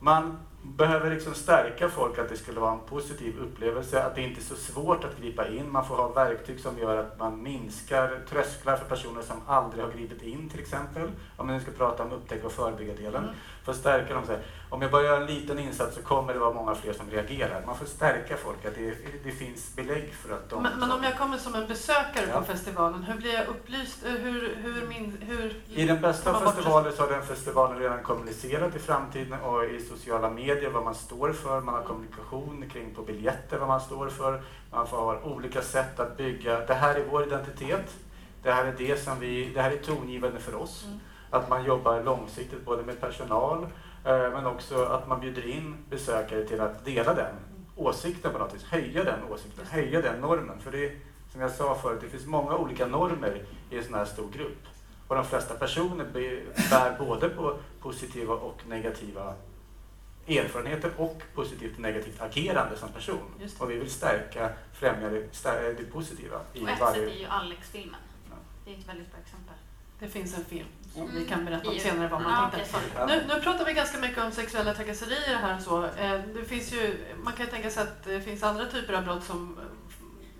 [0.00, 0.38] Man
[0.76, 4.42] behöver liksom stärka folk att det skulle vara en positiv upplevelse, att det inte är
[4.42, 5.72] så svårt att gripa in.
[5.72, 9.92] Man får ha verktyg som gör att man minskar trösklar för personer som aldrig har
[9.92, 11.10] gripit in till exempel.
[11.36, 13.22] Om man nu ska prata om upptäcka och förebygga delen.
[13.24, 13.34] Mm.
[13.64, 14.22] För att stärka dem.
[14.26, 16.92] Så här, om jag bara gör en liten insats så kommer det vara många fler
[16.92, 17.62] som reagerar.
[17.66, 20.62] Man får stärka folk, att det, det finns belägg för att de...
[20.62, 22.38] Men, men om jag kommer som en besökare Ja.
[22.38, 24.04] på festivalen, hur blir jag upplyst?
[24.06, 28.02] Eh, Hur, hur, min, hur I den bästa av festivaler så har den festivalen redan
[28.02, 31.60] kommunicerat i framtiden och i sociala medier vad man står för.
[31.60, 34.42] Man har kommunikation kring på biljetter vad man står för.
[34.70, 36.66] Man får ha olika sätt att bygga.
[36.66, 37.96] Det här är vår identitet.
[38.42, 40.84] Det här är det som vi, det här är tongivande för oss.
[40.86, 40.98] Mm.
[41.30, 43.62] Att man jobbar långsiktigt både med personal
[44.04, 47.34] eh, men också att man bjuder in besökare till att dela den
[47.76, 48.64] åsikten på något vis.
[48.64, 50.60] Höja den åsikten, höja den normen.
[50.60, 50.92] För det,
[51.32, 54.66] som jag sa förut, det finns många olika normer i en sån här stor grupp.
[55.08, 56.04] Och de flesta personer
[56.70, 59.34] bär både på positiva och negativa
[60.28, 63.48] erfarenheter och positivt och negativt agerande som person.
[63.58, 66.40] Och vi vill stärka, främja det, stärka det positiva.
[66.54, 66.94] I och ett varje...
[66.94, 68.00] sätt är ju Alex-filmen.
[68.30, 68.36] Ja.
[68.64, 69.54] Det är ett väldigt bra exempel.
[70.00, 71.14] Det finns en film som mm.
[71.14, 74.24] vi kan berätta om senare vad man ja, tittar nu, nu pratar vi ganska mycket
[74.24, 75.84] om sexuella trakasserier här och så.
[75.84, 79.24] Eh, det finns ju, man kan tänka sig att det finns andra typer av brott
[79.24, 79.58] som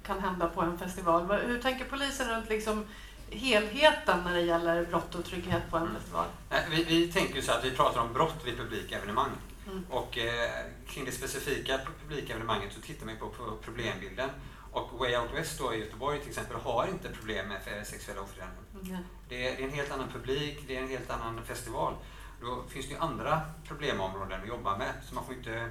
[0.03, 1.41] kan hända på en festival.
[1.47, 2.85] Hur tänker polisen runt liksom
[3.31, 5.95] helheten när det gäller brott och trygghet på en mm.
[5.95, 6.27] festival?
[6.71, 9.31] Vi, vi tänker så att vi pratar om brott vid publikevenemang.
[9.69, 9.85] Mm.
[9.91, 10.51] Och eh,
[10.87, 13.31] kring det specifika publikevenemanget så tittar man på,
[13.63, 14.31] problembilden.
[14.73, 18.65] Och Way Out West då i Göteborg till exempel har inte problem med sexuella ofredanden.
[18.85, 19.03] Mm.
[19.29, 21.95] Det, är, en helt annan publik, det är en helt annan festival.
[22.41, 25.71] Då finns det ju andra problemområden att jobba med, så man får inte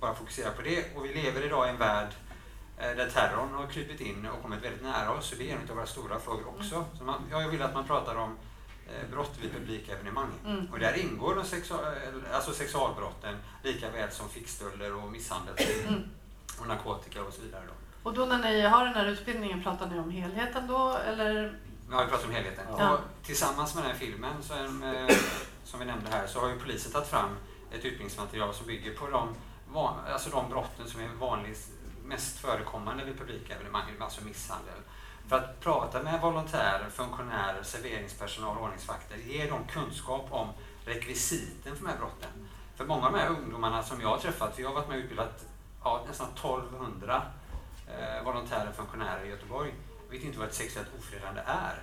[0.00, 0.96] bara fokusera på det.
[0.96, 2.08] Och vi lever idag i en värld
[2.78, 5.70] eh, där terrorn har krypit in och kommit väldigt nära oss, så det är en
[5.70, 6.74] av våra stora frågor också.
[6.74, 6.86] Mm.
[6.98, 8.36] Så man, jag vill att man pratar om
[9.10, 10.32] brott vid publikevenemang.
[10.46, 10.68] Mm.
[10.72, 11.80] Och där ingår de sexual,
[12.32, 15.54] alltså sexualbrotten lika väl som fickstölder och misshandel
[15.88, 16.02] mm.
[16.60, 17.62] och narkotika och så vidare.
[17.66, 17.72] Då.
[18.08, 21.58] Och då när ni har den här utbildningen, pratar ni om helheten då eller?
[21.90, 22.64] Ja, vi pratar om helheten.
[22.78, 22.92] Ja.
[22.92, 25.16] Och tillsammans med den här filmen som, eh,
[25.64, 27.30] som vi nämnde här så har ju polisen tagit fram
[27.70, 29.34] ett utbildningsmaterial som bygger på de,
[30.12, 31.70] alltså de brotten som är vanligast,
[32.04, 34.78] mest förekommande vid publikevenemang, alltså misshandel.
[35.28, 40.48] För att prata med volontärer, funktionärer, serveringspersonal och ordningsvakter, ge dem kunskap om
[40.84, 42.30] rekvisiten för de här brotten.
[42.76, 45.02] För många av de här ungdomarna som jag har träffat, vi har varit med och
[45.02, 45.44] utbildat
[45.84, 47.22] ja, nästan 1200
[47.88, 49.72] eh, volontärer och funktionärer i Göteborg
[50.10, 51.82] vet inte vad ett sexuellt ofredande är.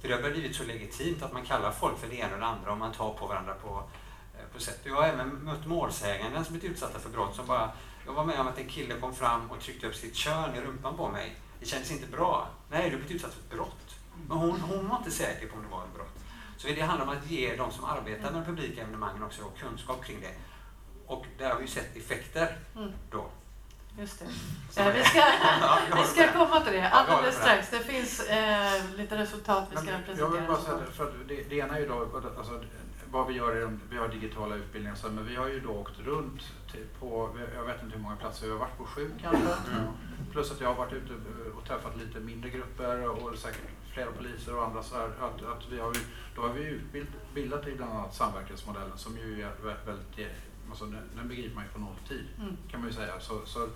[0.00, 2.46] För det har blivit så legitimt att man kallar folk för det ena och det
[2.46, 3.82] andra och man tar på varandra på,
[4.34, 4.80] eh, på sätt.
[4.84, 7.70] Jag har även mött målsäganden som blivit utsatta för brott som bara,
[8.06, 10.60] jag var med om att en kille kom fram och tryckte upp sitt kön i
[10.60, 11.36] rumpan på mig.
[11.60, 12.48] Det kändes inte bra.
[12.70, 13.96] Nej, du har blivit utsatt för ett brott.
[14.28, 16.18] Men hon, hon var inte säker på om det var ett brott.
[16.56, 20.20] Så det handlar om att ge de som arbetar med publika evenemangen också kunskap kring
[20.20, 20.34] det.
[21.06, 22.92] Och där har vi sett effekter mm.
[23.10, 23.30] då.
[23.98, 24.82] Just det.
[24.82, 25.24] Eh, vi, ska,
[25.96, 27.70] vi ska komma till det alldeles strax.
[27.70, 30.26] Det finns eh, lite resultat vi ska Men, presentera.
[30.26, 32.64] Jag vill bara säga det, för det, det ena är ju då alltså,
[33.10, 35.98] vad vi gör är vi har digitala utbildningar, så, men vi har ju då åkt
[35.98, 39.52] runt till, på, jag vet inte hur många platser, vi har varit på sju kanske.
[39.70, 39.92] Mm.
[40.32, 41.12] Plus att jag har varit ute
[41.56, 43.60] och träffat lite mindre grupper och säkert
[43.92, 44.82] flera poliser och andra.
[44.82, 45.96] Så här, att, att vi har,
[46.36, 49.52] då har vi utbildat i bland annat samverkansmodellen som ju är
[49.86, 50.30] väldigt
[50.70, 52.56] Alltså, den, den begriper man ju på nolltid mm.
[52.70, 53.20] kan man ju säga.
[53.20, 53.68] Så, så,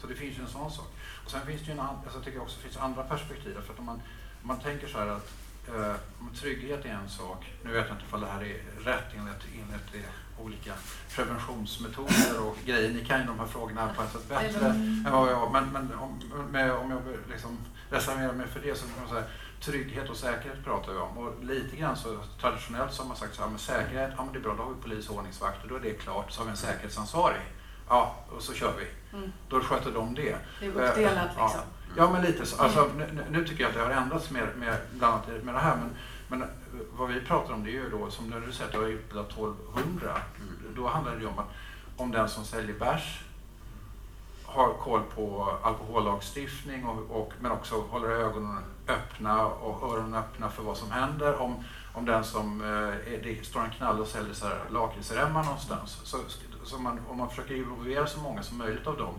[0.00, 0.88] så det finns ju en sån sak.
[1.24, 3.54] Och sen finns det ju en, alltså, jag tycker också finns andra perspektiv.
[3.60, 4.02] För att om man,
[4.42, 5.32] om man tänker så här att
[5.68, 5.94] eh,
[6.40, 7.52] trygghet är en sak.
[7.64, 10.04] Nu vet jag inte om det här är rätt enligt, enligt det,
[10.44, 10.72] olika
[11.14, 12.90] preventionsmetoder och grejer.
[12.90, 15.94] Ni kan ju de här frågorna på ett sätt bättre än vad jag Men, men
[15.98, 17.00] om, med, om jag
[17.30, 17.58] liksom
[17.90, 19.24] reserverar mig för det så kan man säga
[19.60, 21.18] trygghet och säkerhet pratar vi om.
[21.18, 24.32] Och lite grann så traditionellt så har man sagt så här, men säkerhet, ja men
[24.32, 26.32] det är bra, då har vi polis och ordningsvakter, då är det klart.
[26.32, 27.40] Så har vi en säkerhetsansvarig.
[27.88, 29.16] Ja, och så kör vi.
[29.16, 29.32] Mm.
[29.48, 30.36] Då sköter de det.
[30.60, 31.60] Det är uppdelat eh, liksom.
[31.96, 32.62] Ja, ja men lite så.
[32.62, 35.60] Alltså, nu, nu, tycker jag att det har ändrats med, med, bland annat med det
[35.60, 35.76] här.
[35.76, 35.90] Men,
[36.32, 36.44] men
[36.96, 38.86] vad vi pratar om det är ju då, som när du säger att du har
[38.86, 40.74] utbildat 1200, mm.
[40.76, 41.50] då handlar det ju om att
[41.96, 43.24] om den som säljer bärs
[44.44, 50.62] har koll på alkohollagstiftning och, och, men också håller ögonen öppna och öronen öppna för
[50.62, 51.40] vad som händer.
[51.40, 51.64] Om,
[51.94, 56.00] om den som eh, det står en knall och säljer lakritsremmar någonstans.
[56.04, 56.18] Så,
[56.64, 59.14] så man, om man försöker involvera så många som möjligt av dem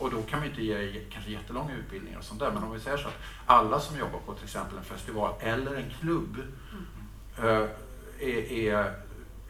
[0.00, 2.50] och då kan vi inte ge kanske jättelånga utbildningar och sånt där.
[2.50, 5.74] Men om vi säger så att alla som jobbar på till exempel en festival eller
[5.74, 6.36] en klubb
[6.72, 7.62] mm.
[7.62, 7.68] eh,
[8.18, 8.94] är, är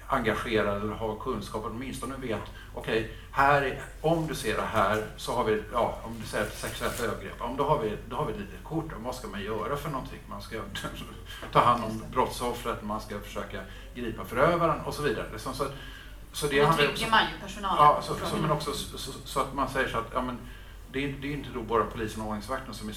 [0.07, 2.41] engagerade eller har kunskap, åtminstone vet
[2.75, 6.43] okej, okay, här om du ser det här så har vi, ja, om du ser
[6.43, 9.15] ett sexuellt övergrepp, ja, då, har vi, då har vi ett litet kort om vad
[9.15, 10.19] ska man göra för någonting.
[10.29, 10.61] Man ska
[11.53, 13.61] ta hand om brottsoffret, man ska försöka
[13.95, 15.27] gripa förövaren och så vidare.
[15.39, 15.65] Så, så,
[16.33, 17.85] så det Då trygger man ju personalen.
[17.85, 20.39] Ja, så, så, men också så, så, att man säger så att ja, men,
[20.93, 22.95] det, är, det är inte då bara polisen och ordningsvakten som är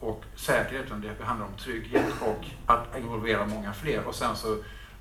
[0.00, 4.04] och säkerhet, utan det handlar om trygghet och att involvera många fler.
[4.04, 4.56] Och sen så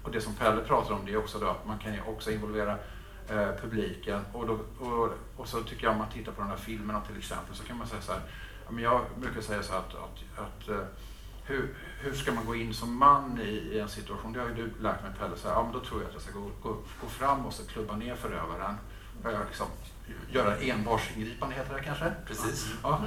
[0.08, 2.32] och det som Pelle pratar om det är också då att man kan ju också
[2.32, 2.72] involvera
[3.30, 4.26] eh, publiken.
[4.34, 7.18] Och, då, och, och, så tycker jag om man tittar på de här filmerna till
[7.18, 8.22] exempel så kan man säga så här.
[8.70, 10.86] Men jag brukar säga så här att, att, att eh,
[11.44, 14.34] hur, hur ska man gå in som man i, i en situation?
[14.34, 15.38] Det har ju du lärt mig Pelle.
[15.38, 17.54] Så här, ja, men då tror jag att jag ska gå, gå, gå fram och
[17.54, 18.76] så klubba ner förövaren.
[19.24, 19.68] Och jag liksom,
[20.32, 22.14] göra envarsingripande heter det kanske?
[22.28, 22.68] Precis.
[22.84, 23.02] Ja.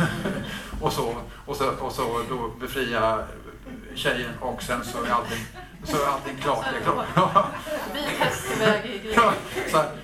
[0.80, 1.14] och, så,
[1.46, 3.24] och, så, och så då befria
[3.94, 5.44] tjejen och sen så är allting,
[5.84, 6.64] så är allting klart.
[6.72, 7.06] Det är klart.
[7.94, 9.32] Vit hästväg i ja,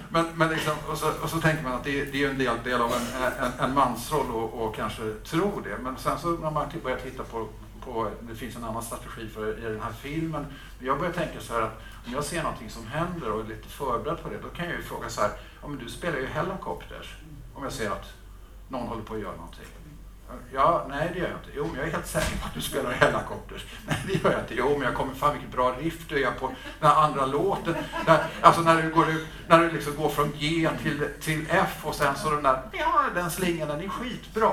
[0.08, 2.56] men, men liksom, och, så, och så tänker man att det, det är en del,
[2.64, 5.78] del av en, en, en mansroll och, och kanske tro det.
[5.82, 7.48] Men sen så när man börjar titta på,
[7.86, 10.46] på, det finns en annan strategi för i den här filmen.
[10.78, 13.68] Jag börjar tänka så här att om jag ser någonting som händer och är lite
[13.68, 15.30] förberedd på det, då kan jag ju fråga så här,
[15.62, 17.16] ja men du spelar ju Hellacopters.
[17.54, 18.12] Om jag ser att
[18.68, 19.66] någon håller på att göra någonting.
[20.52, 21.50] Ja, nej det gör jag inte.
[21.54, 23.64] Jo, men jag är helt säker på att du spelar Hellacopters.
[23.86, 24.54] Nej, det gör jag inte.
[24.54, 26.46] Jo, men jag kommer, fan vilket bra riff du gör på
[26.80, 27.74] den här andra låten.
[28.06, 29.06] Där, alltså när du, går,
[29.48, 33.04] när du liksom går från G till, till F och sen så den där, ja
[33.14, 34.52] den slingan den är skitbra.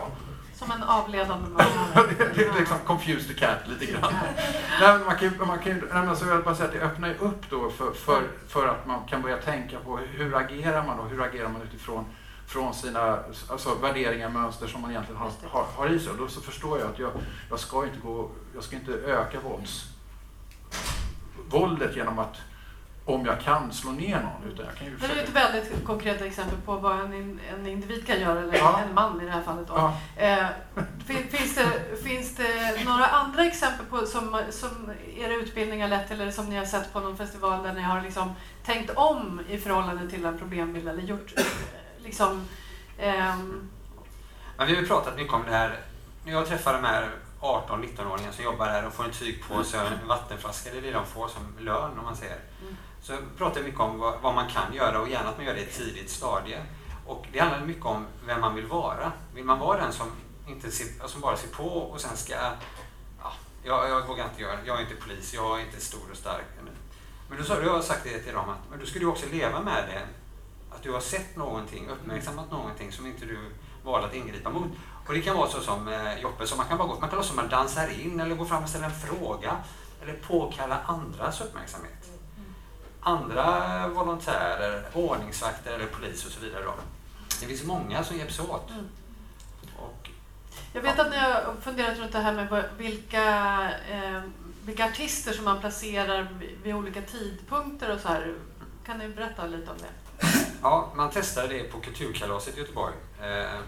[0.64, 1.66] Som en avledande man.
[2.36, 4.14] det är liksom confused cat lite grann.
[4.82, 7.18] nej, man kan, man kan, nej, men så jag bara säga att det öppnar ju
[7.18, 11.10] upp då för, för, för att man kan börja tänka på hur agerar man och
[11.10, 12.06] hur agerar man utifrån
[12.48, 16.12] från sina alltså, värderingar, mönster som man egentligen har, har, har i sig.
[16.12, 17.12] Och då så förstår jag att jag,
[17.50, 19.86] jag, ska inte gå, jag ska inte öka vålds,
[21.50, 22.38] våldet genom att
[23.06, 24.52] om jag kan slå ner någon.
[24.54, 28.08] Utan jag kan ju det är ett väldigt konkret exempel på vad en, en individ
[28.08, 28.80] kan göra, eller ja.
[28.80, 29.68] en man i det här fallet.
[29.68, 29.74] Då.
[29.76, 29.98] Ja.
[30.16, 30.48] Eh,
[31.06, 36.50] finns, det, finns det några andra exempel på som, som era utbildningar lett eller som
[36.50, 38.36] ni har sett på någon festival där ni har liksom
[38.66, 41.34] tänkt om i förhållande till en problembild eller gjort
[42.04, 42.32] liksom...
[43.00, 43.70] Um...
[44.58, 45.80] Men vi har ju pratat mycket om det här.
[46.26, 50.08] När jag träffar de här 18-19-åringar som jobbar här och får en tygpåse och en
[50.08, 52.38] vattenflaska, det är det de får som lön om man säger.
[52.62, 52.78] Mm.
[53.04, 55.54] Så pratar vi mycket om vad, vad, man kan göra och gärna att man gör
[55.54, 56.64] det i ett tidigt stadie.
[57.06, 59.12] Och det handlar mycket om vem man vill vara.
[59.34, 60.08] Vill man vara den som,
[60.48, 62.34] inte ser, som bara ser på och sen ska...
[63.22, 66.18] Ja, jag, jag vågar inte göra Jag är inte polis, jag är inte stor och
[66.18, 66.46] stark.
[67.30, 69.06] Men då sa du, jag har sagt det till dem att men då ska du
[69.06, 70.02] också leva med det
[70.76, 73.38] att du har sett någonting, uppmärksammat någonting som inte du
[73.84, 74.72] valde att ingripa mot.
[75.08, 77.18] Och det kan vara så som eh, Joppe, så man kan bara gå, man kan
[77.18, 79.58] låta som man dansar in eller gå fram och ställa en fråga
[80.02, 82.23] eller påkalla andras uppmärksamhet.
[83.04, 86.64] Andra volontärer, ordningsvakter eller polis och så vidare.
[86.64, 86.74] Då.
[87.40, 88.70] Det finns många som hjälps åt.
[88.70, 88.90] Mm.
[89.78, 90.10] Och,
[90.74, 91.04] jag vet ja.
[91.04, 93.26] att ni har funderat runt det här med vilka,
[93.92, 94.22] eh,
[94.66, 96.28] vilka artister som man placerar
[96.64, 98.36] vid olika tidpunkter och så här.
[98.86, 100.28] Kan ni berätta lite om det?
[100.62, 102.94] Ja, man testade det på Kulturkalaset i Göteborg.
[103.22, 103.60] Eh,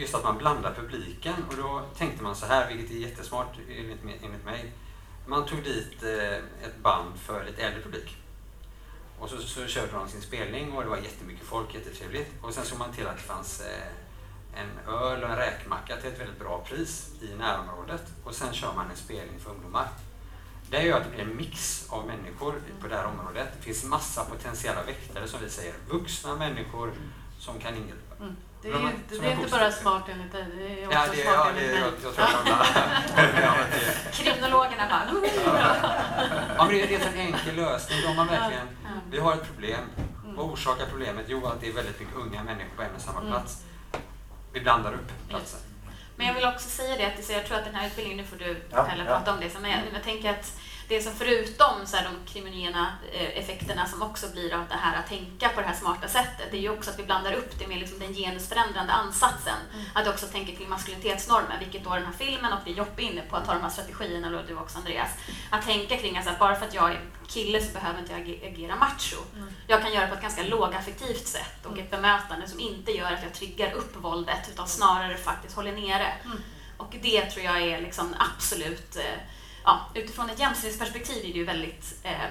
[0.00, 4.44] just att man blandar publiken och då tänkte man så här, vilket är jättesmart enligt
[4.44, 4.72] mig.
[5.26, 8.21] Man tog dit eh, ett band för lite äldre publik.
[9.22, 12.30] Och så, så körde de sin spelning och det var jättemycket folk, jättetrevligt.
[12.40, 16.10] Och sen såg man till att det fanns eh, en öl och en räkmacka till
[16.10, 18.02] ett väldigt bra pris i närområdet.
[18.24, 19.88] Och sen kör man en spelning för ungdomar.
[20.70, 23.48] Det gör att det blir en mix av människor på det här området.
[23.56, 26.92] Det finns massa potentiella väktare som vi säger, vuxna människor
[27.38, 28.14] som kan ingripa.
[28.20, 28.36] Mm.
[28.62, 31.22] Det är, de, det är inte bara smart enligt dig, det är också ja, det,
[31.22, 31.82] smart ja, enligt mig.
[33.16, 35.06] Jag, jag Kriminologerna bara...
[36.56, 37.98] ja, men det, är en enkel lösning.
[38.02, 38.68] De har verkligen,
[39.10, 39.84] vi har ett problem.
[40.24, 40.36] Mm.
[40.36, 41.24] Vad orsakar problemet?
[41.28, 43.32] Jo, att det är väldigt mycket unga människor på en och samma mm.
[43.32, 43.62] plats.
[44.52, 45.60] Vi blandar upp platsen.
[46.16, 48.36] Men jag vill också säga det att jag tror att den här utbildningen, nu får
[48.36, 49.32] du ja, prata ja.
[49.32, 50.52] om det, men jag, jag tänker att
[50.88, 54.98] det som förutom så här, de kriminogena eh, effekterna som också blir av det här
[54.98, 57.58] att tänka på det här smarta sättet, det är ju också att vi blandar upp
[57.58, 59.58] det med liksom den genusförändrande ansatsen.
[59.72, 59.84] Mm.
[59.94, 63.36] Att också tänka kring maskulinitetsnormer, vilket då den här filmen och vi Joppe inne på
[63.36, 65.10] att ta de här strategierna, och du också Andreas.
[65.50, 68.76] Att tänka kring att bara för att jag är kille så behöver inte jag agera
[68.76, 69.16] macho.
[69.36, 69.48] Mm.
[69.66, 73.12] Jag kan göra det på ett ganska lågaffektivt sätt och ett bemötande som inte gör
[73.12, 76.12] att jag triggar upp våldet utan snarare faktiskt håller nere.
[76.24, 76.38] Mm.
[76.76, 79.20] Och det tror jag är liksom absolut eh,
[79.64, 82.24] ja, utifrån ett jämställdhetsperspektiv är det ju väldigt eh,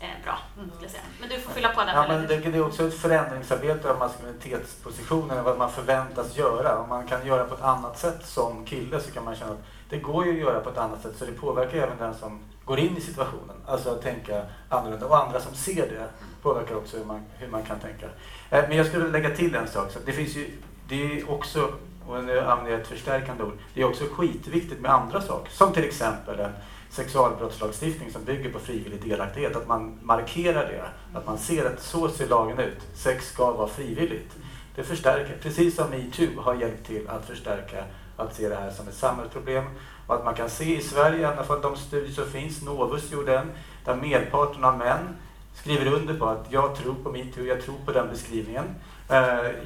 [0.00, 0.38] eh, bra.
[0.56, 0.70] Mm.
[0.88, 1.02] Säga.
[1.20, 1.94] Men du får fylla på där.
[1.94, 6.78] Ja, men det, det är också ett förändringsarbete av maskulinitetspositionen, vad man förväntas göra.
[6.78, 9.64] Om man kan göra på ett annat sätt som kille så kan man känna att
[9.90, 12.40] det går ju att göra på ett annat sätt så det påverkar även den som
[12.64, 13.56] går in i situationen.
[13.66, 15.06] Alltså att tänka annorlunda.
[15.06, 16.08] Och andra som ser det
[16.42, 18.06] påverkar också hur man, hur man kan tänka.
[18.50, 19.90] Eh, men jag skulle lägga till en sak.
[19.90, 20.50] Så det finns ju,
[20.88, 21.72] det är också
[22.08, 25.52] och nu använder jag ett förstärkande ord, det är också skitviktigt med andra saker.
[25.52, 26.52] Som till exempel en
[26.90, 29.56] sexualbrottslagstiftning som bygger på frivillig delaktighet.
[29.56, 32.78] Att man markerar det, att man ser att så ser lagen ut.
[32.94, 34.36] Sex ska vara frivilligt.
[34.74, 37.84] Det förstärker, precis som metoo har hjälpt till att förstärka
[38.16, 39.64] att se det här som ett samhällsproblem.
[40.06, 43.12] Och att man kan se i Sverige, i alla fall de studier som finns, Novus
[43.12, 43.50] gjorde en,
[43.84, 45.16] där merparten av män
[45.54, 48.64] skriver under på att jag tror på metoo, jag tror på den beskrivningen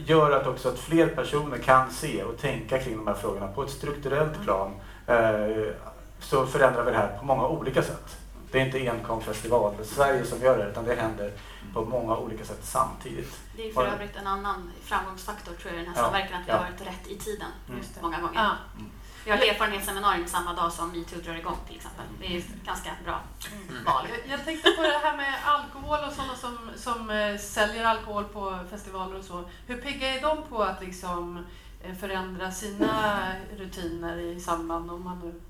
[0.06, 3.62] gör att också att fler personer kan se och tänka kring de här frågorna på
[3.62, 4.70] ett strukturellt plan.
[5.06, 5.74] Eh,
[6.20, 8.16] så förändrar vi det här på många olika sätt.
[8.50, 11.32] Det är inte enkom festival i Sverige som gör det, utan det händer
[11.74, 13.40] på många olika sätt samtidigt.
[13.56, 16.52] Det är för övrigt en annan framgångsfaktor tror jag i den här samverkan, att vi
[16.52, 17.80] har varit rätt i tiden mm.
[18.00, 18.34] många gånger.
[18.34, 18.56] Ja.
[19.24, 22.04] Vi har ett erfarenhetsseminarium samma dag som metoo drar igång till exempel.
[22.20, 23.20] Det är ett ganska bra
[23.52, 23.84] mm.
[23.84, 24.06] val.
[24.08, 28.24] Jag, jag tänkte på det här med alkohol och sådana som, som eh, säljer alkohol
[28.24, 29.44] på festivaler och så.
[29.66, 31.46] Hur pigga är de på att liksom
[31.82, 33.22] eh, förändra sina
[33.56, 35.40] rutiner i samband om man nu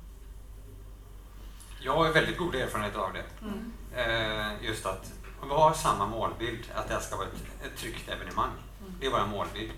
[1.80, 3.24] Jag har väldigt god erfarenhet av det.
[3.42, 3.72] Mm.
[3.94, 5.12] Eh, just att
[5.42, 8.50] vi har samma målbild, att det här ska vara ett, ett tryggt evenemang.
[8.80, 8.94] Mm.
[9.00, 9.72] Det är vår målbild.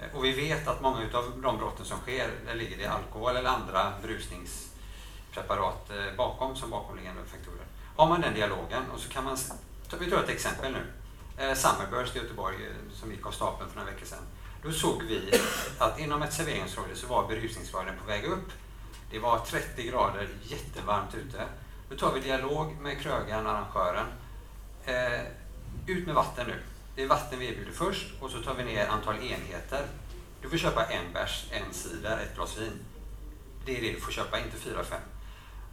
[0.00, 3.36] Eh, och vi vet att många av de brotten som sker, där ligger det alkohol
[3.36, 7.66] eller andra berusningspreparat eh, bakom som bakomliggande faktorer.
[7.96, 9.36] Har man den dialogen och så kan man,
[9.98, 10.86] vi tar ett exempel nu.
[11.44, 12.56] Eh, Summerburst i Göteborg
[12.92, 14.24] som gick av stapeln för några veckor sedan.
[14.62, 15.40] Då såg vi
[15.78, 18.52] att inom ett serveringsområde så var berusningsgraden på väg upp.
[19.10, 21.44] Det var 30 grader, jättevarmt ute.
[21.90, 24.06] Då tar vi dialog med krögaren och arrangören.
[24.84, 25.20] Eh,
[25.86, 26.54] ut med vatten nu.
[26.96, 29.86] Det är vatten vi erbjuder först och så tar vi ner antal enheter.
[30.42, 32.72] Du får köpa en bärs, en cider, ett glas vin.
[33.66, 35.00] Det är det du får köpa, inte fyra, fem.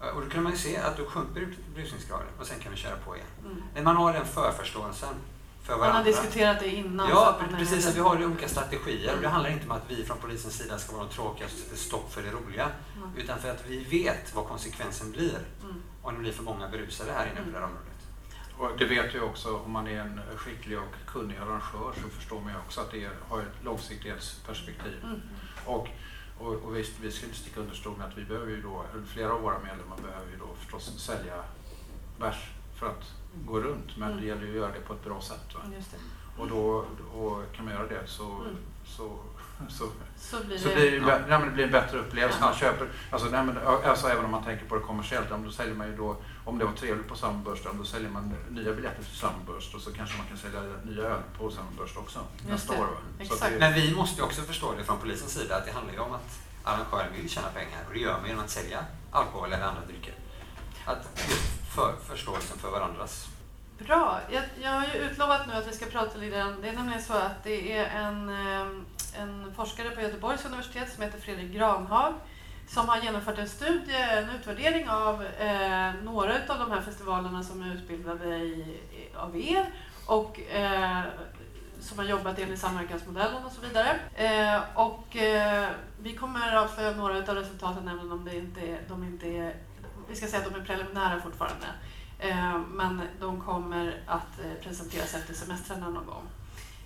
[0.01, 2.77] Eh, Och då kan man ju se att då sjunker brusningsgraden och sen kan vi
[2.77, 3.27] köra på igen.
[3.45, 3.63] Mm.
[3.75, 5.15] När man har den förförståelsen
[5.63, 5.97] för Man varandra.
[5.99, 7.09] har diskuterat det innan.
[7.09, 7.87] Ja, att man precis.
[7.87, 9.15] Att vi har olika strategier.
[9.15, 11.57] Och det handlar inte om att vi från polisens sida ska vara de tråkiga som
[11.59, 12.69] sätter stopp för det roliga.
[12.97, 13.09] Mm.
[13.17, 15.81] Utan för att vi vet vad konsekvensen blir Mm.
[16.01, 17.92] om det blir för många berusade här inne på det här området.
[18.57, 22.41] Och det vet jag också, om man är en skicklig och kunnig arrangör så förstår
[22.41, 24.99] man ju också att det har ett långsiktighetsperspektiv.
[25.03, 25.21] Mm.
[25.65, 25.87] Och,
[26.39, 28.85] och, och visst, vi ska inte sticka under stol med att vi behöver ju då,
[29.07, 31.43] flera av våra medlemmar behöver ju då förstås sälja
[32.19, 32.49] bärs
[32.79, 33.11] för att
[33.45, 33.97] gå runt.
[33.97, 34.21] Men Mm.
[34.21, 35.55] det gäller ju att göra det på ett bra sätt.
[35.55, 35.61] Va?
[35.75, 35.97] Just det.
[36.41, 38.55] Och då och kan man göra det så, Mm.
[38.85, 39.19] så,
[39.69, 39.85] så,
[40.17, 40.75] Så blir så det...
[40.75, 41.19] blir det, Ja.
[41.27, 42.37] nej, men det blir en bättre upplevelse.
[42.41, 42.45] Ja.
[42.45, 45.75] Man köper, alltså, nej, men, alltså, även om man tänker på det kommersiellt, då säljer
[45.75, 46.15] man ju då,
[46.45, 49.81] om det var trevligt på Summerburst, ja, då säljer man nya biljetter till Summerburst och
[49.81, 52.19] så kanske man kan sälja nya öl på Summerburst också
[52.49, 52.79] nästa det.
[52.79, 52.87] år.
[53.49, 55.99] Det- Men vi måste ju också förstå det från polisens sida att det handlar ju
[55.99, 59.63] om att arrangören vill tjäna pengar och det gör man genom att sälja alkohol eller
[59.65, 60.13] andra drycker.
[60.85, 63.27] Att just för förståelsen för varandras.
[63.79, 64.19] Bra.
[64.31, 66.61] Jag, jag har ju utlovat nu att vi ska prata lite grann.
[66.61, 71.03] Det är nämligen så att det är en, eh, en forskare på Göteborgs universitet som
[71.03, 72.13] heter Fredrik Granhag
[72.73, 77.61] som har genomfört en studie, en utvärdering av eh, några av de här festivalerna som
[77.61, 79.65] är utbildade i, i, av er
[80.05, 81.01] och eh,
[81.79, 83.99] som har jobbat enligt samverkansmodellen och så vidare.
[84.15, 85.69] Eh, och eh,
[85.99, 89.55] vi kommer att avslöja några av resultaten även om det inte är, de inte är,
[90.09, 91.67] vi ska säga att de är preliminära fortfarande.
[92.19, 96.27] Eh, men de kommer att eh, presenteras efter semestrarna någon gång.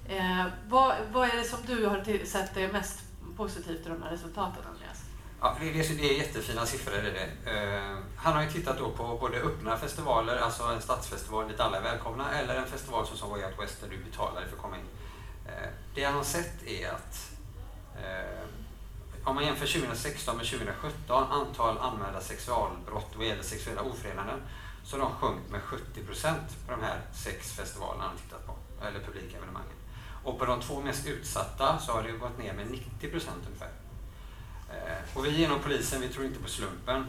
[0.07, 3.03] Eh, vad, vad är det som du har sett är mest
[3.37, 5.06] positivt i de här resultaten, Andreas?
[5.41, 6.93] Ja, det, är, det är jättefina siffror.
[6.93, 7.51] Är det.
[7.51, 11.77] Eh, han har ju tittat då på både öppna festivaler, alltså en stadsfestival dit alla
[11.77, 14.75] är välkomna, eller en festival som Way Out West där du betalar för att komma
[14.77, 14.85] in.
[15.45, 17.31] Eh, det han har sett är att
[17.95, 18.47] eh,
[19.23, 24.41] om man jämför 2016 med 2017, antal anmälda sexualbrott vad gäller sexuella ofredanden,
[24.83, 28.45] så har de sjunkit med 70 procent på de här sex festivalerna han har tittat
[28.45, 29.77] på, eller publikevenemangen.
[30.23, 33.69] Och på de två mest utsatta så har det gått ner med 90 procent ungefär.
[34.69, 37.05] Eh, och vi inom polisen, vi tror inte på slumpen.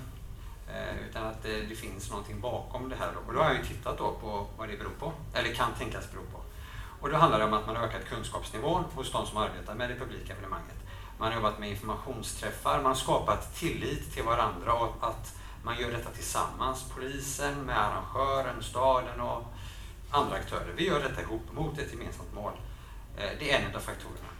[0.74, 3.11] Eh, utan att det, det finns någonting bakom det här.
[3.26, 6.11] Och då har jag ju tittat då på vad det beror på, eller kan tänkas
[6.12, 6.40] bero på.
[7.00, 9.90] Och då handlar det om att man har ökat kunskapsnivån hos de som arbetar med
[9.90, 10.76] det publika evenemanget.
[11.18, 15.90] Man har jobbat med informationsträffar, man har skapat tillit till varandra och att man gör
[15.90, 16.84] detta tillsammans.
[16.94, 19.44] Polisen med arrangören, staden och
[20.11, 20.72] andra aktörer.
[20.76, 22.52] Vi gör detta ihop mot ett gemensamt mål.
[23.16, 24.38] Eh, det är en av faktorerna.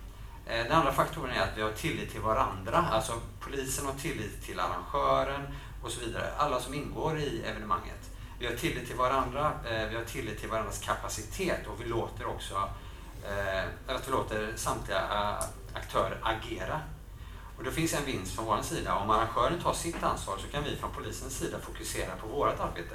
[0.49, 2.77] Eh, den andra faktorn är att vi har tillit till varandra.
[2.91, 5.43] Alltså polisen har tillit till arrangören
[5.83, 6.33] och så vidare.
[6.37, 8.11] Alla som ingår i evenemanget.
[8.39, 12.27] Vi har tillit till varandra, eh, vi har tillit till varandras kapacitet och vi låter
[12.27, 12.55] också
[13.29, 15.01] eh, att vi låter samtliga
[15.75, 16.81] aktörer agera.
[17.59, 18.95] Och det finns en vinst från vår sida.
[18.95, 22.95] Om arrangören tar sitt ansvar så kan vi från polisens sida fokusera på vårt arbete.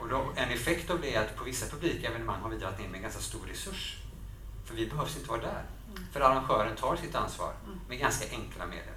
[0.00, 2.80] Och då, en effekt av det är att på vissa publika evenemang har vi dragit
[2.80, 3.96] in med en ganska stor resurs.
[4.64, 5.62] För vi behövs inte vara där.
[6.12, 7.52] För arrangören tar sitt ansvar
[7.88, 8.94] med ganska enkla medel.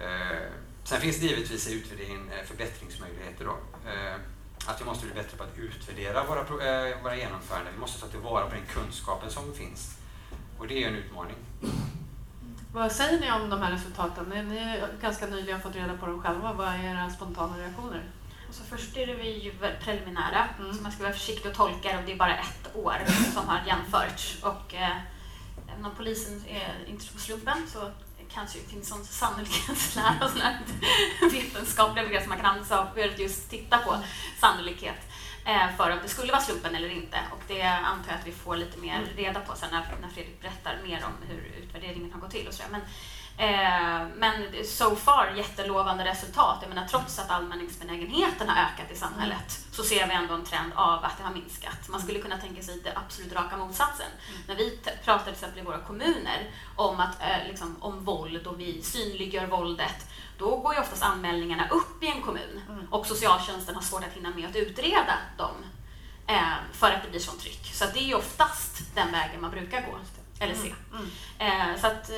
[0.00, 0.46] Eh,
[0.84, 3.44] sen finns det givetvis i utvärderingen eh, förbättringsmöjligheter.
[3.44, 3.56] Då.
[3.90, 4.14] Eh,
[4.66, 6.42] att vi måste bli bättre på att utvärdera våra,
[7.02, 7.72] våra genomföranden.
[7.74, 9.98] Vi måste ta tillvara på den kunskapen som finns.
[10.58, 11.36] Och det är ju en utmaning.
[12.72, 14.24] Vad säger ni om de här resultaten?
[14.48, 16.52] Ni har ganska nyligen fått reda på dem själva.
[16.52, 18.02] Vad är era spontana reaktioner?
[18.50, 19.52] Så först är det vi ju
[19.84, 20.74] preliminära, Mm.
[20.74, 22.02] så man ska vara försiktig och tolka det.
[22.06, 22.96] Det är bara ett år
[23.34, 24.42] som har jämförts.
[24.42, 24.74] Och
[25.84, 27.90] om polisen är inte på slumpen så
[28.28, 30.58] kanske det finns sån sannolikhetslära och sådana
[31.32, 33.96] vetenskapliga begrepp som man kan använda sig av för att just titta på
[34.40, 35.00] sannolikhet
[35.44, 37.18] eh, för om det skulle vara slumpen eller inte.
[37.32, 40.40] Och det antar jag att vi får lite mer reda på sen när, när Fredrik
[40.40, 42.48] berättar mer om hur utvärderingen har gått till.
[42.48, 42.70] Och så där.
[42.70, 42.80] Men
[43.38, 46.58] Eh, men so far jättelovande resultat.
[46.60, 50.72] Jag menar, trots att allmänningsbenägenheten har ökat i samhället så ser vi ändå en trend
[50.74, 51.88] av att det har minskat.
[51.88, 54.06] Man skulle kunna tänka sig det absolut raka motsatsen.
[54.48, 58.60] När vi pratar till exempel i våra kommuner om, att, eh, liksom, om våld och
[58.60, 62.86] vi synliggör våldet då går ju oftast anmälningarna upp i en kommun mm.
[62.90, 65.54] och socialtjänsten har svårt att hinna med att utreda dem
[66.26, 67.70] eh, för att det blir sånt tryck.
[67.74, 69.98] Så det är ju oftast den vägen man brukar gå,
[70.38, 70.74] eller se.
[70.92, 71.10] Mm.
[71.38, 71.70] Mm.
[71.72, 72.10] Eh, så att,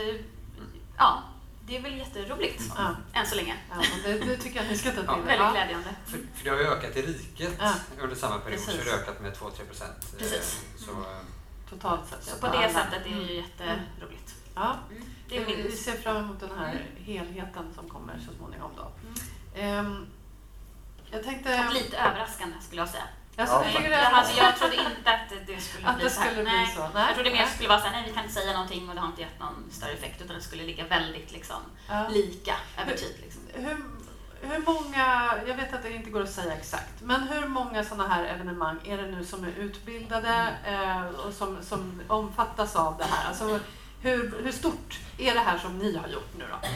[0.99, 1.23] ja,
[1.67, 2.95] det är väl jätteroligt mm.
[3.13, 3.57] än så länge.
[3.71, 5.17] Ja, det, det, tycker jag ni ska ta till ja.
[5.17, 5.89] Väldigt glädjande.
[6.05, 7.75] För, för, det har ju ökat i riket ja.
[7.99, 8.81] under samma period, Precis.
[8.81, 10.19] så det har ökat med 2-3 procent.
[10.19, 10.65] Precis.
[10.79, 11.05] Så, mm.
[11.71, 12.25] Totalt sett.
[12.25, 14.35] Så på det sättet är det ju jätteroligt.
[14.55, 14.77] Ja.
[14.91, 15.03] Mm.
[15.29, 18.71] Det är vi ser fram emot den här helheten som kommer så småningom.
[18.77, 18.93] Då.
[19.61, 19.87] Mm.
[19.87, 20.07] Um,
[21.11, 21.65] jag tänkte...
[21.69, 23.05] Och lite överraskande skulle jag säga.
[23.39, 23.81] Alltså, ja.
[23.83, 26.21] jag, jag, hade, jag trodde inte att det skulle att bli det så.
[26.21, 26.65] Skulle nej.
[26.65, 26.89] Bli så.
[26.95, 27.05] nej.
[27.07, 29.01] Jag trodde mer skulle vara så här, nej vi kan inte säga någonting och det
[29.01, 31.57] har inte gett någon större effekt utan det skulle ligga väldigt liksom,
[31.89, 32.09] ja.
[32.09, 33.17] lika över tid.
[33.23, 33.43] Liksom.
[33.55, 33.77] Hur,
[34.41, 38.09] hur många, jag vet att det inte går att säga exakt, men hur många sådana
[38.09, 43.05] här evenemang är det nu som är utbildade eh, och som, som omfattas av det
[43.05, 43.29] här?
[43.29, 43.61] Alltså,
[44.01, 46.69] hur, hur stort är det här som ni har gjort nu då?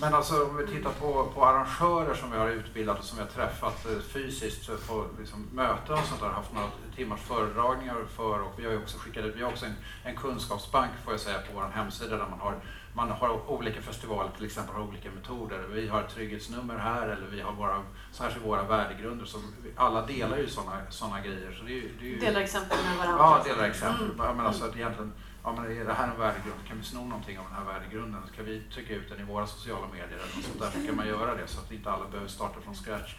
[0.00, 3.24] Men alltså om vi tittar på, på arrangörer som vi har utbildat och som vi
[3.24, 8.40] har träffat eh, fysiskt på liksom, möten och sånt där, haft några timmars föredragningar för
[8.40, 11.38] och vi har också skickat ut, vi har också en, en kunskapsbank får jag säga
[11.38, 12.60] på vår hemsida där man har
[12.96, 15.58] man har olika festivaler till exempel har olika metoder.
[15.72, 19.26] Vi har ett trygghetsnummer här eller vi har våra, ser våra värdegrunder.
[19.26, 19.38] Så
[19.76, 21.52] alla delar ju sådana såna grejer.
[21.58, 23.42] Så det är, det är ju, delar exempel med varandra?
[23.46, 24.10] Ja, delar exempel.
[24.20, 24.36] Mm.
[24.36, 25.12] Men alltså egentligen
[25.44, 26.60] ja, men är det här en värdegrund?
[26.68, 28.22] Kan vi sno någonting av den här värdegrunden?
[28.32, 30.96] Ska vi trycka ut den i våra sociala medier eller något sånt där så kan
[30.96, 33.14] man göra det så att inte alla behöver starta från scratch.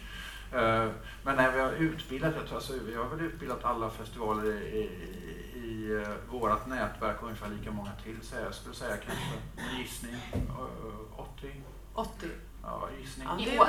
[0.54, 0.90] Uh,
[1.22, 5.90] men när vi har utbildat, alltså, vi har väl utbildat alla festivaler i, i, i
[5.92, 9.24] uh, vårt nätverk ungefär lika många till så jag skulle säga kanske
[9.56, 10.14] en gissning
[10.48, 11.62] uh, 80.
[11.94, 12.26] 80?
[12.62, 13.28] Ja, gissning.
[13.40, 13.68] I år?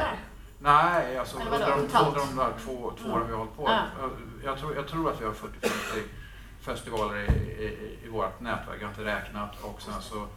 [0.60, 1.68] Nej, alltså under de,
[2.14, 3.64] de där två, två åren vi har hållit på.
[3.68, 3.84] Ja.
[4.44, 6.04] Jag, tror, jag tror att vi har 40-50
[6.68, 7.28] festivaler i,
[7.66, 9.64] i, i vårt nätverk, jag har inte räknat.
[9.64, 10.28] Och sen så,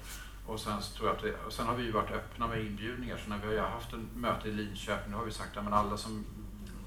[0.47, 3.17] och sen, så tror jag att vi, och sen har vi varit öppna med inbjudningar,
[3.17, 5.97] så när vi har haft en möte i Linköping, då har vi sagt att alla
[5.97, 6.25] som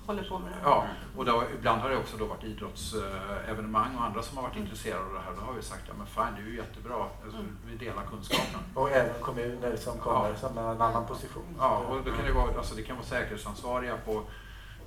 [0.06, 0.58] håller på med det.
[0.64, 0.88] Ja,
[1.18, 4.64] och då, ibland har det också då varit idrottsevenemang och andra som har varit mm.
[4.64, 5.34] intresserade av det här.
[5.40, 7.06] Då har vi sagt, ja men fine, det är ju jättebra.
[7.24, 7.58] Alltså, mm.
[7.66, 8.60] Vi delar kunskapen.
[8.74, 10.36] Och även kommuner som kommer ja.
[10.36, 11.56] som en annan position.
[11.60, 14.24] Ja, och då kan det, vara, alltså, det kan vara säkerhetsansvariga på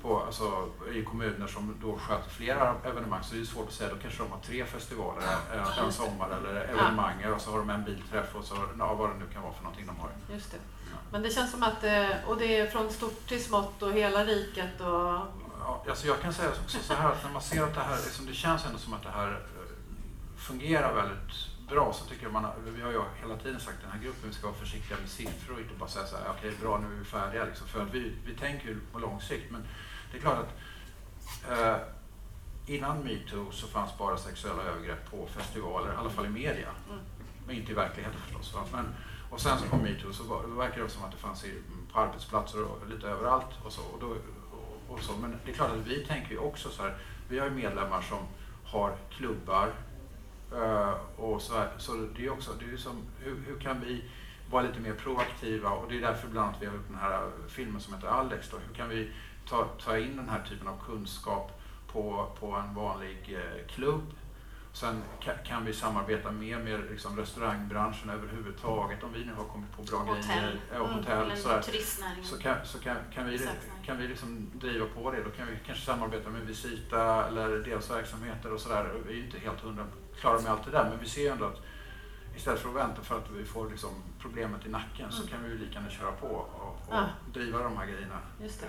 [0.06, 3.90] på, alltså, i kommuner som då sköter flera evenemang så det är svårt att säga,
[3.90, 7.70] då kanske de har tre festivaler en, en sommar eller evenemang och så har de
[7.70, 10.10] en bilträff och så, ja, vad det nu kan vara för någonting de har.
[10.32, 10.58] Just det.
[11.10, 14.24] Men det känns som att, eh, och det är från stort till smått och hela
[14.24, 15.20] riket och...
[15.60, 17.96] Ja, alltså jag kan säga också så här att när man ser att det här,
[17.96, 19.36] liksom, det känns ändå som att det här eh,
[20.36, 21.34] fungerar väldigt
[21.68, 22.46] bra så tycker jag man,
[22.76, 25.60] vi har ju hela tiden sagt den här gruppen ska vara försiktiga med siffror och
[25.60, 27.94] inte bara säga så här, okej okay, bra nu är vi färdiga liksom, för att
[27.94, 29.62] vi, vi tänker ju på lång sikt men
[30.10, 30.54] det är klart att
[31.50, 31.76] eh,
[32.66, 36.68] innan metoo så fanns bara sexuella övergrepp på festivaler, i alla fall i media.
[36.90, 37.00] Mm.
[37.46, 38.54] Men inte i verkligheten förstås.
[38.54, 38.60] Va?
[38.72, 38.84] Men,
[39.30, 42.00] och sen så kom metoo så var, verkar det som att det fanns i, på
[42.00, 43.82] arbetsplatser och lite överallt och så.
[43.82, 45.12] Och då, och, och så.
[45.12, 46.96] Men det är klart att vi tänker ju också så här,
[47.28, 48.18] vi har ju medlemmar som
[48.64, 49.72] har klubbar
[50.52, 54.04] Uh, och så, här, så det är också, det är som, hur, hur, kan vi
[54.50, 57.30] vara lite mer proaktiva och det är därför bland annat vi har gjort den här
[57.48, 58.50] filmen som heter Alex.
[58.50, 58.56] Då.
[58.56, 59.10] Hur kan vi
[59.48, 61.60] ta, ta in den här typen av kunskap
[61.92, 64.02] på, på en vanlig eh, klubb.
[64.72, 69.76] Sen ka, kan vi samarbeta mer med liksom, restaurangbranschen överhuvudtaget om vi nu har kommit
[69.76, 70.22] på bra hotell.
[70.24, 70.60] grejer.
[70.72, 71.62] Ja, mm, hotell sådär.
[72.22, 73.48] Så kan, så kan, kan vi,
[73.84, 75.22] kan vi liksom driva på det.
[75.22, 78.92] Då kan vi kanske samarbeta med Visita eller deras verksamheter och sådär.
[79.08, 79.84] Vi är inte helt hundra
[80.20, 81.60] klara med allt det där men vi ser ju ändå att
[82.36, 85.12] istället för att vänta för att vi får liksom problemet i nacken mm.
[85.12, 87.08] så kan vi ju lika gärna köra på och, och ja.
[87.32, 88.18] driva de här grejerna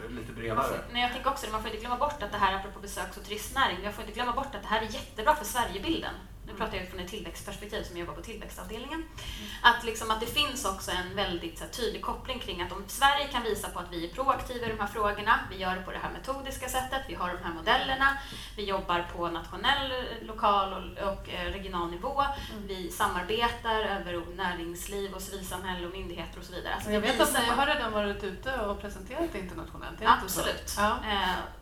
[0.09, 0.68] lite bredare.
[0.68, 3.18] Får, nej, jag tänker också man får inte glömma bort att det här, apropå besöks
[3.18, 6.13] och turistnäring, man får inte glömma bort att det här är jättebra för Sverigebilden.
[6.48, 9.00] Nu pratar jag från ett tillväxtperspektiv som jobbar på tillväxtavdelningen.
[9.00, 9.50] Mm.
[9.62, 13.28] Att, liksom, att det finns också en väldigt här, tydlig koppling kring att om Sverige
[13.28, 15.91] kan visa på att vi är proaktiva i de här frågorna, vi gör det på
[15.91, 18.18] det här metodiska sättet, vi har de här modellerna,
[18.56, 19.91] vi jobbar på nationell,
[20.22, 22.68] lokal och, och eh, regional nivå, mm.
[22.68, 26.74] vi samarbetar över näringsliv och civilsamhälle och myndigheter och så vidare.
[26.74, 30.76] Alltså, jag vet att ni har redan varit ute och presenterat internationellt, Absolut.
[30.78, 31.00] Ja.
[31.12, 31.57] Eh,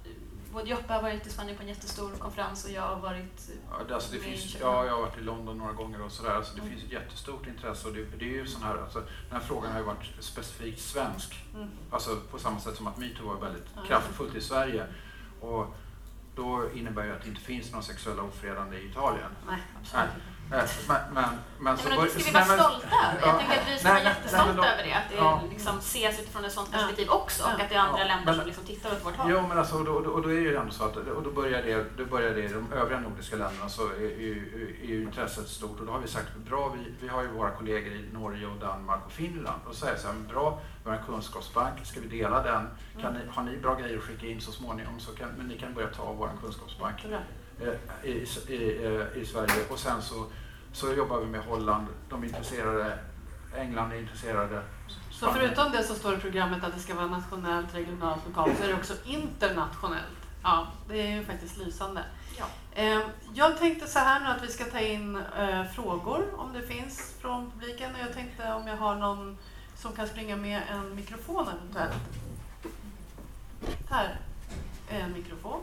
[0.55, 3.95] både Joppe har varit i Spanien på en jättestor konferens och jag har varit ja,
[3.95, 6.35] alltså det finns, ja, jag har varit i London några gånger och sådär.
[6.35, 6.71] Alltså det mm.
[6.73, 9.71] finns ett jättestort intresse och det, det är ju sån här, alltså, den här frågan
[9.71, 11.45] har ju varit specifikt svensk.
[11.55, 11.69] Mm.
[11.91, 13.87] Alltså på samma sätt som att metoo var väldigt mm.
[13.87, 14.87] kraftfullt i Sverige.
[15.41, 15.75] Och
[16.35, 19.31] då innebär ju att det inte finns några sexuella ofredande i Italien.
[19.47, 20.05] Nej, absolut.
[20.05, 23.19] Eh, Men, men, men Ja, men det ska vi vara stolta över.
[23.21, 24.93] Jag Ja, tänker att vi ska nej, vara jättestolta nej, men då- över det.
[24.93, 25.41] Att det ja.
[25.49, 26.77] liksom ses utifrån ett sånt Ja.
[26.77, 29.15] perspektiv också och att det är andra Ja, länder men- som liksom tittar åt vårt
[29.15, 29.31] håll.
[29.31, 31.31] Jo, men alltså, och då, och då är det ju ändå så att och då
[31.31, 34.35] börjar, det, då börjar det i de övriga nordiska länderna så är, är,
[34.83, 37.51] är ju intresset stort och då har vi sagt bra, vi, vi har ju våra
[37.51, 41.03] kollegor i Norge och Danmark och Finland och säger så här, bra, vi har en
[41.05, 42.67] kunskapsbank, ska vi dela den?
[43.01, 45.57] Kan ni, har ni bra grejer att skicka in så småningom så kan men ni
[45.59, 47.19] kan börja ta vår kunskapsbank Bra.
[47.61, 50.25] Eh, i, i, eh, i Sverige och sen så,
[50.73, 52.99] så jobbar vi med Holland, de är intresserade,
[53.57, 54.61] England är intresserade.
[55.11, 58.57] Så förutom det så står det i programmet att det ska vara nationellt, regionalt, lokalt
[58.57, 60.05] så är det också internationellt.
[60.43, 62.03] Ja, det är ju faktiskt lysande.
[62.37, 62.45] Ja.
[62.81, 63.01] Eh,
[63.33, 67.15] Jag tänkte så här nu att vi ska ta in eh, frågor om det finns
[67.21, 69.37] från publiken och jag tänkte om jag har någon
[69.75, 72.03] som kan springa med en mikrofon eventuellt.
[73.89, 74.19] Här
[74.89, 75.61] är en mikrofon.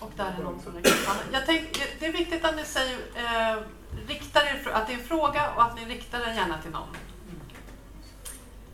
[0.00, 0.72] Och där är någon som.
[1.32, 3.62] Jag tänk, Det är viktigt att ni säger, eh,
[4.08, 6.88] riktar er, att det är en fråga och att ni riktar den gärna till någon.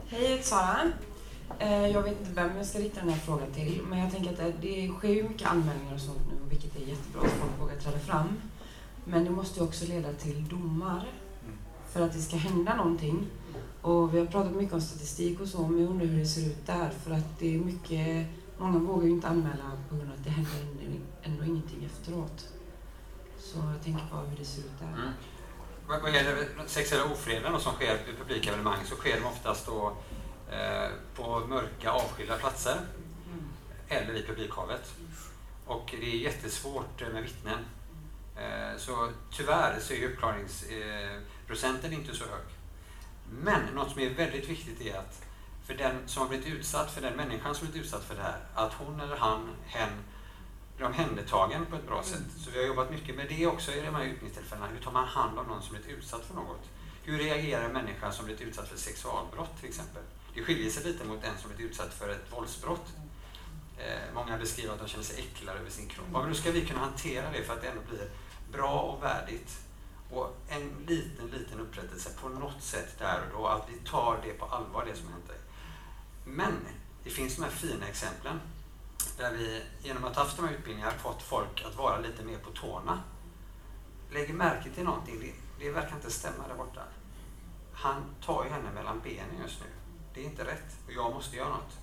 [0.06, 0.78] Hej, jag heter Sara.
[1.58, 4.30] Eh, Jag vet inte vem jag ska rikta den här frågan till, men jag tänker
[4.30, 7.60] att det- det sker ju mycket anmälningar och sånt nu, vilket är jättebra att folk
[7.60, 8.28] vågar träda fram.
[9.04, 11.04] Men det måste ju också leda till domar
[11.92, 13.26] för att det ska hända någonting.
[13.82, 16.46] Och vi har pratat mycket om statistik och så, men jag undrar hur det ser
[16.46, 16.90] ut där.
[17.04, 18.26] För att det är mycket,
[18.58, 20.50] många vågar ju inte anmäla på grund av att det händer
[21.22, 22.48] ändå, ingenting efteråt.
[23.38, 24.86] Så jag tänker på hur det ser ut där.
[24.86, 25.12] Mm.
[25.86, 29.96] Vad vad gäller sexuella ofreden som sker vid publika evenemang så sker de oftast då
[30.50, 32.76] eh, på mörka avskilda platser
[33.88, 34.94] eller i publikhavet.
[35.66, 37.58] Och det är jättesvårt eh, med vittnen.
[38.36, 42.44] Eh, så tyvärr så är uppklaringsprocenten inte så hög.
[43.30, 45.22] Men något som är väldigt viktigt är att
[45.66, 48.22] för den som har blivit utsatt, för den människan som har blivit utsatt för det
[48.22, 49.90] här, att hon eller han, hen
[50.82, 52.22] blir omhändertagen på ett bra sätt.
[52.44, 54.66] Så vi har jobbat mycket med det också i de här utbildningstillfällena.
[54.66, 56.64] Hur tar man hand om någon som blivit utsatt för något?
[57.04, 60.02] Hur reagerar en människa som blivit utsatt för sexualbrott till exempel?
[60.34, 62.86] Det skiljer sig lite mot den som blivit utsatt för ett våldsbrott.
[63.78, 66.06] Eh, många beskriver att de känner sig äcklade över sin kropp.
[66.12, 68.10] Ja, men då ska vi kunna hantera det för att det ändå blir
[68.52, 69.58] bra och värdigt.
[70.10, 73.46] Och en liten, liten upprättelse på något sätt där och då.
[73.46, 75.38] Att vi tar det på allvar, det som hänt dig.
[76.24, 76.54] Men
[77.04, 78.40] det finns de här fina exemplen
[79.18, 82.38] där vi genom att ha haft de här utbildningarna fått folk att vara lite mer
[82.38, 83.02] på tårna.
[84.10, 86.82] Lägger märke till någonting, det, det verkar inte stämma där borta.
[87.72, 89.66] Han tar ju henne mellan benen just nu.
[90.14, 91.78] Det är inte rätt och jag måste göra något.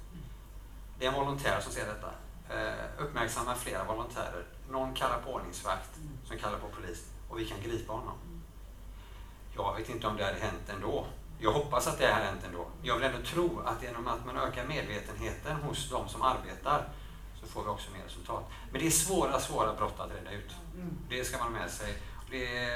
[0.99, 2.11] Det är en volontär som ser detta.
[2.49, 4.45] Eh, uppmärksamma flera volontärer.
[4.69, 8.17] Någon kallar på ordningsvakt som kallar på polis och vi kan gripa honom.
[9.55, 11.05] Jag vet inte om det hade hänt ändå.
[11.39, 12.67] Jag hoppas att det har hänt ändå.
[12.81, 16.89] Jag vill ändå tro att genom att man ökar medvetenheten hos de som arbetar
[17.41, 18.51] så får vi också mer resultat.
[18.71, 20.51] Men det är svåra, svåra brott att reda ut.
[21.09, 21.93] Det ska man ha med sig.
[22.31, 22.73] Det,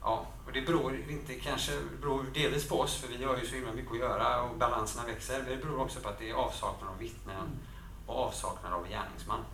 [0.00, 3.54] ja, och det beror inte kanske beror delvis på oss, för vi har ju så
[3.54, 5.38] himla mycket att göra och balanserna växer.
[5.38, 7.58] Men det beror också på att det är avsaknad av vittnen
[8.06, 9.44] och avsaknad av gärningsman.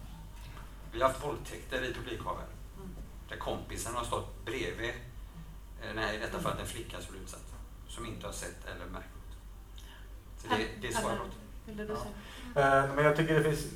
[0.92, 2.46] Vi har haft våldtäkter i publikhaven
[3.30, 4.90] där kompisen har stått bredvid,
[5.82, 7.54] eh, nej i detta fallet en flicka som blev utsatt,
[7.88, 9.36] som inte har sett eller märkt något.
[10.38, 11.36] Så det, det är svåra brott.
[11.76, 11.94] Vill du
[12.54, 12.82] säga?
[12.84, 13.66] Eh, Men jag tycker det finns,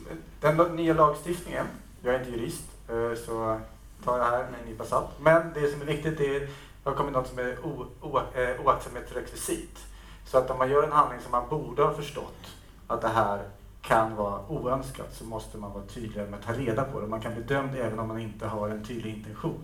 [0.40, 1.66] den nya lagstiftningen,
[2.02, 3.60] jag är inte jurist eh, så
[4.04, 5.08] tar jag här med en nypa salt.
[5.20, 6.48] Men det som är viktigt är, det
[6.90, 9.78] har kommit något som är o- o- eh, oaktsamhetsrekvisit.
[10.26, 12.46] Så att om man gör en handling som man borde ha förstått
[12.86, 13.42] att det här
[13.82, 17.06] kan vara oönskat så måste man vara tydligare med att ta reda på det.
[17.06, 19.60] Man kan bli dömd även om man inte har en tydlig intention.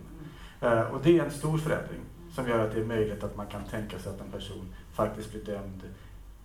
[0.93, 2.01] Och det är en stor förändring
[2.35, 5.31] som gör att det är möjligt att man kan tänka sig att en person faktiskt
[5.31, 5.83] blir dömd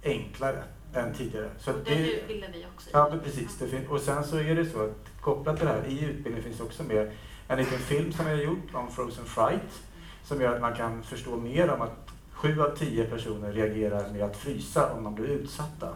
[0.03, 0.63] enklare
[0.95, 1.49] än tidigare.
[1.59, 2.89] Så Och det ville vi också.
[2.93, 3.57] Ja, men precis.
[3.57, 6.61] Fin- och sen så är det så att kopplat till det här, i utbildningen finns
[6.61, 7.11] också med
[7.47, 9.81] en liten film som jag har gjort om Frozen Fright
[10.23, 14.21] som gör att man kan förstå mer om att sju av tio personer reagerar med
[14.23, 15.89] att frysa om de blir utsatta.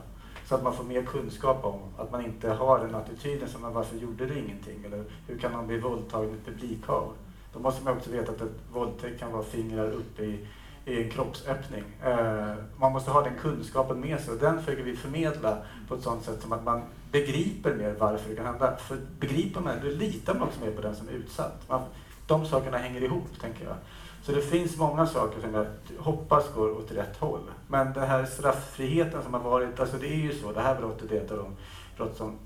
[0.46, 3.98] Så att man får mer kunskap om att man inte har den attityden som varför
[3.98, 4.84] gjorde du ingenting?
[4.86, 7.14] Eller hur kan man bli våldtagen i ett publikhav?
[7.54, 10.48] Då måste man också veta att ett våldtäkt kan vara fingrar uppe i,
[10.90, 11.84] i en kroppsöppning.
[12.04, 16.02] Eh, man måste ha den kunskapen med sig och den försöker vi förmedla på ett
[16.02, 16.82] sådant sätt som att man
[17.12, 18.78] begriper mer varför det kan hända.
[18.78, 21.70] För begriper man det, då litar man också mer på den som är utsatt.
[21.70, 21.82] Man,
[22.28, 23.76] de sakerna hänger ihop, tänker jag.
[24.22, 25.66] Så det finns många saker som jag
[25.98, 27.42] hoppas går åt rätt håll.
[27.68, 31.12] Men den här strafffriheten som har varit, alltså det är ju så, det här brottet
[31.12, 31.56] är ett av de
[31.98, 32.38] brott som,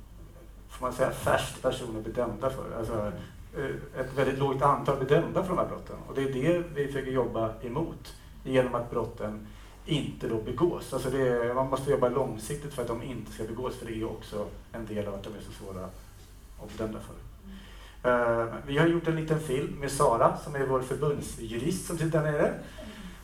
[0.70, 2.78] får man säga, färskt, personer blir dömda för.
[2.78, 3.12] Alltså,
[3.58, 5.96] eh, ett väldigt lågt antal blir dömda för de här brotten.
[6.08, 8.14] Och det är det vi försöker jobba emot
[8.44, 9.48] genom att brotten
[9.86, 10.94] inte då begås.
[10.94, 14.06] Alltså det man måste jobba långsiktigt för att de inte ska begås, för det är
[14.06, 15.86] också en del av att de är så svåra
[16.64, 17.16] att bli för.
[18.06, 22.22] Uh, vi har gjort en liten film med Sara som är vår förbundsjurist som sitter
[22.22, 22.54] där nere.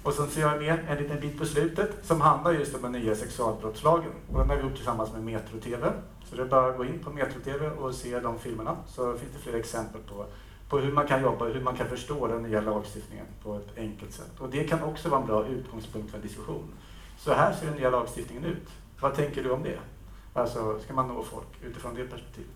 [0.04, 2.92] Och sen ser jag med en liten bit på slutet som handlar just om den
[2.92, 4.12] nya sexualbrottslagen.
[4.32, 5.92] Och den har vi gjort tillsammans med Metro TV.
[6.30, 9.18] Så det är bara att gå in på Metro TV och se de filmerna så
[9.18, 10.26] finns det flera exempel på,
[10.70, 13.78] på hur man kan jobba och hur man kan förstå den nya lagstiftningen på ett
[13.78, 14.40] enkelt sätt.
[14.40, 16.74] Och det kan också vara en bra utgångspunkt för en diskussion.
[17.18, 18.68] Så här ser den nya lagstiftningen ut.
[19.00, 19.80] Vad tänker du om det?
[20.34, 22.56] Alltså, ska man nå folk utifrån det perspektivet?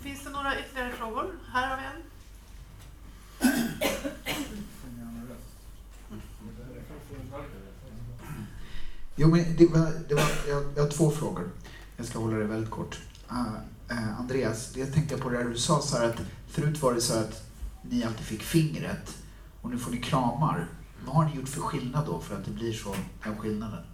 [0.00, 1.26] Finns det några ytterligare frågor?
[1.52, 2.02] Här har vi en.
[9.16, 11.50] Jo, men det var, det var, jag, jag har två frågor.
[11.96, 13.00] Jag ska hålla det väldigt kort.
[13.30, 13.56] Uh,
[13.90, 16.16] uh, Andreas, det jag tänkte på det där du sa så att
[16.48, 17.42] förut var det så att
[17.82, 19.16] ni alltid fick fingret
[19.60, 20.66] och nu får ni kramar.
[21.04, 23.84] Vad har ni gjort för skillnad då för att det blir så, den skillnaden?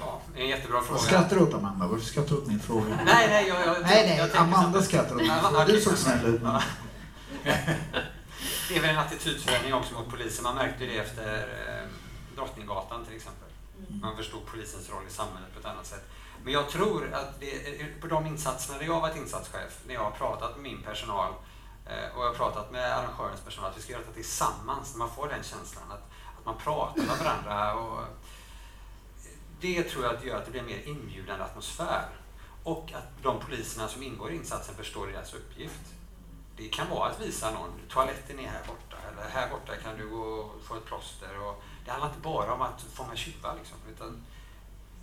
[0.00, 0.92] Ja, en jättebra fråga.
[0.92, 1.86] Vad skrattar du åt Amanda?
[1.86, 2.86] Varför skrattar du åt min fråga?
[3.04, 5.64] Nej, nej, jag, jag, nej, nej, jag Amanda skrattar åt min fråga.
[5.64, 6.40] Du såg snäll ut.
[8.68, 10.42] Det är väl en attitydförändring också mot polisen.
[10.44, 11.88] Man märkte ju det efter eh,
[12.36, 13.48] Drottninggatan till exempel.
[14.02, 16.04] Man förstod polisens roll i samhället på ett annat sätt.
[16.48, 20.04] Men jag tror att det, på de insatserna där jag har varit insatschef, när jag
[20.04, 21.32] har pratat med min personal
[21.86, 24.98] eh, och jag har pratat med arrangörens personal, att vi ska göra det tillsammans, när
[24.98, 27.74] man får den känslan att, att man pratar med varandra.
[27.74, 28.04] Och
[29.60, 32.08] det tror jag att gör att det blir en mer inbjudande atmosfär.
[32.64, 35.94] Och att de poliserna som ingår i insatsen förstår deras uppgift.
[36.56, 40.08] Det kan vara att visa någon, toaletten är här borta, eller här borta kan du
[40.08, 41.40] gå och få ett plåster.
[41.40, 44.24] Och det handlar inte bara om att fånga tjuvar, liksom, utan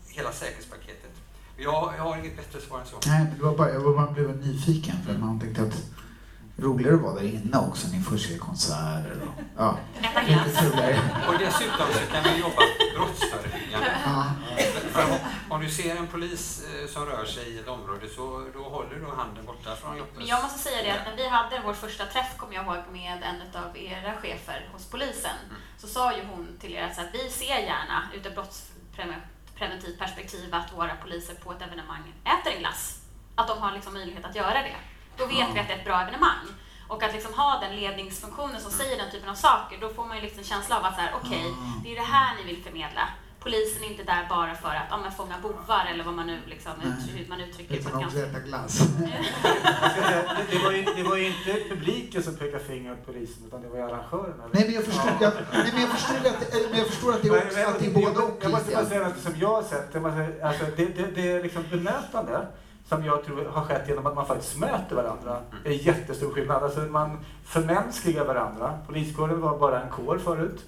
[0.07, 1.11] hela säkerhetspaketet.
[1.57, 2.95] Jag, jag har inget bättre svar än så.
[3.05, 5.83] Nej, men det var bara, jag var bara blev nyfiken för man tänkte att
[6.57, 7.87] roligare att vara där inne också.
[7.87, 9.77] Ni får se konserter och ja,
[10.27, 10.99] lite trevligare.
[11.27, 12.61] Och dessutom så kan vi jobba
[12.97, 13.91] brottsförebyggande.
[14.05, 14.25] Ja.
[14.95, 15.17] Om,
[15.49, 18.95] om du ser en polis eh, som rör sig i ett område så då håller
[18.95, 20.17] du handen borta från Joppes.
[20.17, 22.83] Men jag måste säga det att när vi hade vår första träff, kommer jag ihåg,
[22.91, 25.61] med en av era chefer hos polisen, Mm.
[25.77, 28.35] så sa ju hon till er att vi ser gärna ur ett
[29.55, 33.01] brottspreventivt perspektiv att våra poliser på ett evenemang äter en glass.
[33.35, 34.75] Att de har liksom möjlighet att göra det.
[35.17, 36.45] Då vet vi att det är ett bra evenemang.
[36.87, 40.17] Och att liksom ha den ledningsfunktionen som säger den typen av saker, då får man
[40.17, 41.45] ju liksom en känsla av att så här, okej,
[41.83, 43.09] det är det här ni vill förmedla.
[43.45, 46.71] Polisen är inte där bara för att ja, fånga bovar eller vad man nu liksom,
[46.87, 48.79] ut, hur man uttrycker det Utan också äta glass.
[49.95, 53.61] Det, det, var ju, det var ju inte publiken som pekade finger åt polisen utan
[53.61, 54.43] det var ju arrangörerna.
[54.51, 57.21] Nej, men jag förstår, jag, nej, men jag förstår, att, det- men jag förstår att
[57.21, 58.37] det är, också, att det är både och.
[58.41, 59.93] Jag måste bara säga något som jag har sett.
[60.01, 62.47] Måste, alltså, det, det, det är liksom bemötande
[62.89, 65.41] som jag tror har skett genom att man faktiskt möter varandra.
[65.63, 66.63] Det är jättestor skillnad.
[66.63, 68.79] Alltså, man förmänskligar varandra.
[68.87, 70.65] Poliskåren var bara en kår förut.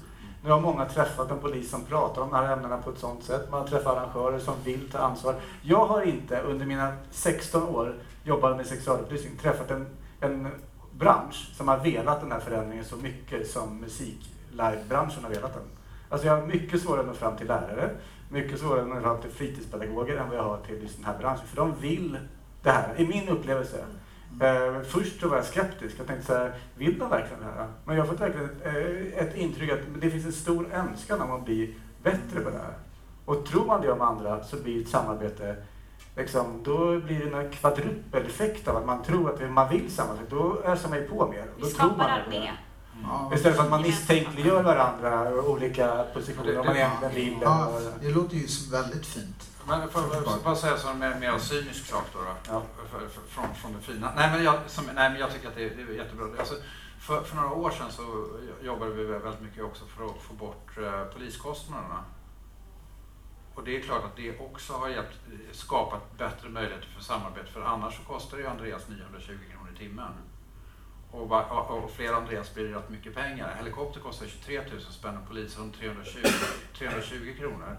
[0.48, 3.24] Nu har många träffat en polis som pratar om de här ämnena på ett sådant
[3.24, 3.52] sätt.
[3.52, 5.36] Man träffar arrangörer som vill ta ansvar.
[5.62, 9.88] Jag har inte under mina 16 år jobbat med sexualupplysning träffat en,
[10.20, 10.48] en
[10.92, 15.64] bransch som har velat den här förändringen så mycket som musik-livebranschen har velat den.
[16.10, 17.90] Alltså jag har mycket svårare att nå fram till lärare,
[18.30, 21.18] mycket svårare att nå fram till fritidspedagoger än vad jag har till just den här
[21.20, 21.48] branschen.
[21.48, 22.18] För de vill
[22.64, 23.86] det här, i min upplevelse.
[24.42, 25.96] Eh, först så var jag skeptisk.
[26.00, 27.68] Jag tänkte så här, vill de verkligen det här?
[27.86, 31.22] Men jag har fått verkligen ett, eh, ett intryck att det finns en stor önskan
[31.22, 32.74] om att bli bättre på det här.
[33.26, 35.56] Och tror man det om andra så blir ett samarbete
[36.18, 40.36] Liksom, då blir det en kvadrupeleffekt av att man tror att man vill samarbeta.
[40.36, 41.46] Då ösar man ju på mer.
[41.56, 42.40] Vi Då tror skapar man armé.
[42.40, 42.52] det.
[43.04, 43.32] Ja.
[43.36, 47.38] Istället för att man misstänkliggör varandra och olika positioner om man egentligen vill.
[47.42, 47.72] Ja,
[48.02, 49.57] det låter ju väldigt fint.
[49.68, 52.20] Men får jag bara säga som en mer cynisk sak då?
[52.20, 52.64] då Ja.
[52.92, 54.12] för, för, från, från det fina.
[54.16, 56.26] Nej men jag, som, nej, men jag tycker att det är, det är jättebra.
[56.40, 56.56] Alltså,
[57.00, 58.28] för, för några år sedan så
[58.62, 62.04] jobbade vi väldigt mycket också för att få bort eh, poliskostnaderna.
[63.56, 65.18] Och det är klart att det också har hjälpt,
[65.52, 67.52] skapat bättre möjligheter för samarbete.
[67.52, 70.12] För annars så kostar ju Andreas 920 kronor i timmen.
[71.12, 73.56] Och, och, och fler Andreas blir det rätt mycket pengar.
[73.58, 76.20] Helikopter kostar 23 000 spänn och poliser om 320,
[76.78, 77.78] 320 kronor.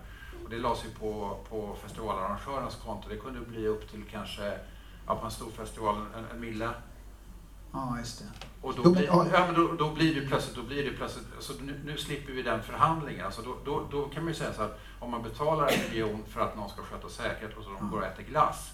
[0.48, 3.08] Och det lades ju på, på festivalarrangörens konto.
[3.08, 4.58] Det kunde bli upp till kanske,
[5.06, 6.70] ja, på en stor festival, en, en mille.
[7.72, 8.24] Ja, just det.
[8.62, 9.26] Och då, blir, ja.
[9.32, 12.42] men då, då blir det plötsligt, då blir det plötsligt alltså nu, nu slipper vi
[12.42, 13.26] den förhandlingen.
[13.26, 16.24] Alltså då, då, då kan man ju säga så att om man betalar en miljon
[16.28, 18.70] för att någon ska sköta säkerhet och så de går och äter glass.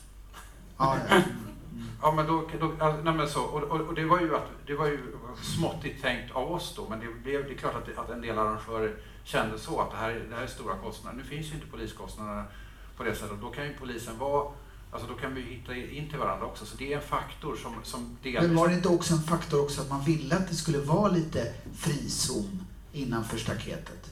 [0.78, 1.20] Ja, ja.
[2.02, 2.66] Ja, men då, då,
[3.04, 4.98] nej, men så, och, och, och det var ju, att, det var ju
[5.42, 8.20] småttigt tänkt av oss då, men det, blev, det är klart att, det, att en
[8.20, 11.16] del arrangörer kände så, att det här, är- det här är stora kostnader.
[11.16, 12.44] Nu finns ju inte poliskostnaderna
[12.96, 14.52] på det sättet, då kan ju polisen vara,
[14.92, 16.66] alltså då kan vi hitta in till varandra också.
[16.66, 18.42] Så det är en faktor som, som delvis...
[18.42, 21.08] Men var det inte också en faktor också att man ville att det skulle vara
[21.08, 24.10] lite frizon innanför staketet?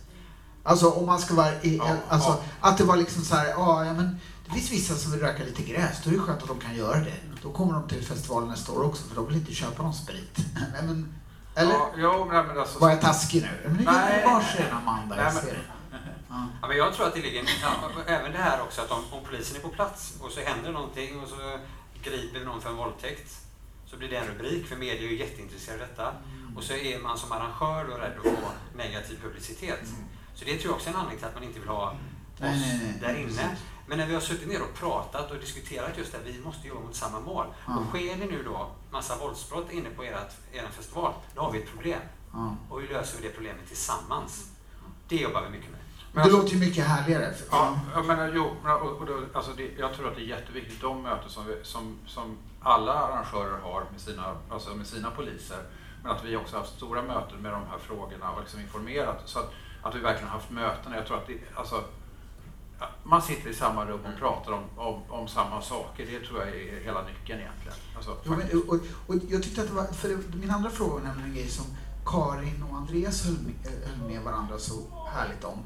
[0.63, 2.43] Alltså om man ska vara, i, Ja, alltså ja.
[2.69, 5.45] att det var liksom så här, ja, ja men det finns vissa som vill röka
[5.45, 7.15] lite gräs, då är det skönt att de kan göra det.
[7.43, 10.37] Då kommer de till festivalen nästa år också, för de vill inte köpa någon sprit.
[10.73, 11.15] Nej, men,
[11.55, 11.73] eller?
[11.73, 13.49] Ja, jo, men, men alltså, Var jag taskig nu?
[13.65, 14.21] Men det Nej.
[14.21, 15.59] är varsin Amanda, jag Nej, ser det.
[16.29, 16.47] Ja.
[16.63, 19.25] Ja, men jag tror att det ligger, ja, även det här också att om, om
[19.25, 21.59] polisen är på plats och så händer någonting och så
[22.03, 23.43] griper någon för en våldtäkt
[23.87, 26.09] så blir det en rubrik för media är ju jätteintresserade av detta.
[26.09, 26.57] Mm.
[26.57, 29.81] Och så är man som arrangör då rädd att få negativ publicitet.
[30.35, 31.97] Så det tror jag också är en anledning till att man inte vill ha
[32.39, 32.99] Nej, nej, nej.
[33.01, 33.57] där inne.
[33.87, 36.81] Men när vi har suttit ner och pratat och diskuterat just det, vi måste jobba
[36.81, 37.47] mot samma mål.
[37.67, 37.77] Ja.
[37.79, 41.63] Och sker det nu då massa våldsbrott inne på ert, er festival, då har vi
[41.63, 42.01] ett problem.
[42.33, 42.57] Ja.
[42.71, 44.51] Och hur löser vi det problemet tillsammans?
[45.09, 45.81] Det jobbar vi mycket med.
[46.13, 47.35] Men Det alltså- låter ju mycket härligare.
[47.51, 50.27] Ja, jag menar, jo, men, och, och då, alltså det, jag tror att det är
[50.27, 55.11] jätteviktigt, de möten som, vi, som, som alla arrangörer har med sina, alltså med sina
[55.11, 55.59] poliser,
[56.03, 59.23] men att vi också har haft stora möten med de här frågorna och liksom informerat.
[59.25, 59.53] Så att,
[59.83, 60.93] att vi verkligen har haft möten.
[60.93, 61.83] Jag tror att det, alltså, ja,
[63.03, 66.07] man sitter i samma rum och pratar om, om, om samma saker.
[66.07, 67.77] Det tror jag är hela nyckeln egentligen.
[67.97, 68.75] Alltså, Jo, men, och,
[69.07, 71.49] och jag tyckte att det var, för det, min andra fråga var nämligen en grej
[71.49, 71.67] som
[72.07, 74.75] Karin och Andreas höll med, eh, höll med varandra så
[75.15, 75.59] härligt om.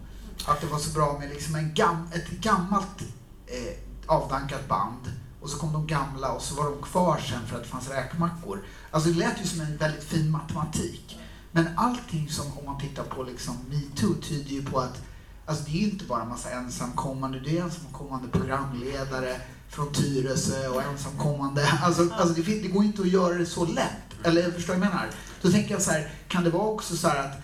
[0.47, 3.03] Att det var så bra med liksom en gam, ett gammalt
[3.47, 7.57] eh, avdankat band och så kom de gamla och så var de kvar sen för
[7.57, 8.65] att det fanns räkmackor.
[8.91, 11.19] Alltså det lät ju som en väldigt fin matematik.
[11.53, 15.03] Men allting som, om man tittar på liksom metoo, tyder ju på att
[15.47, 20.69] Alltså det är ju inte bara en massa ensamkommande, det är ensamkommande programledare från Tyresö
[20.69, 21.69] och ensamkommande.
[21.83, 24.25] Alltså, alltså det, det går inte att göra det så lätt.
[24.25, 25.11] Eller förstår vad jag menar?
[25.43, 27.41] Då tänker jag så här, kan det vara också så här att,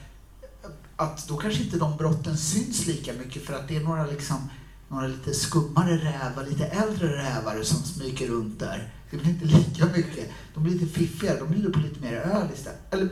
[0.96, 4.48] att då kanske inte de brotten syns lika mycket för att det är några liksom
[4.88, 8.92] några lite skummare rävar, lite äldre rävar som smyger runt där.
[9.10, 10.30] Det blir inte lika mycket.
[10.54, 12.80] De blir lite fiffigare, de bjuder på lite mer öl istället.
[12.90, 13.08] Eller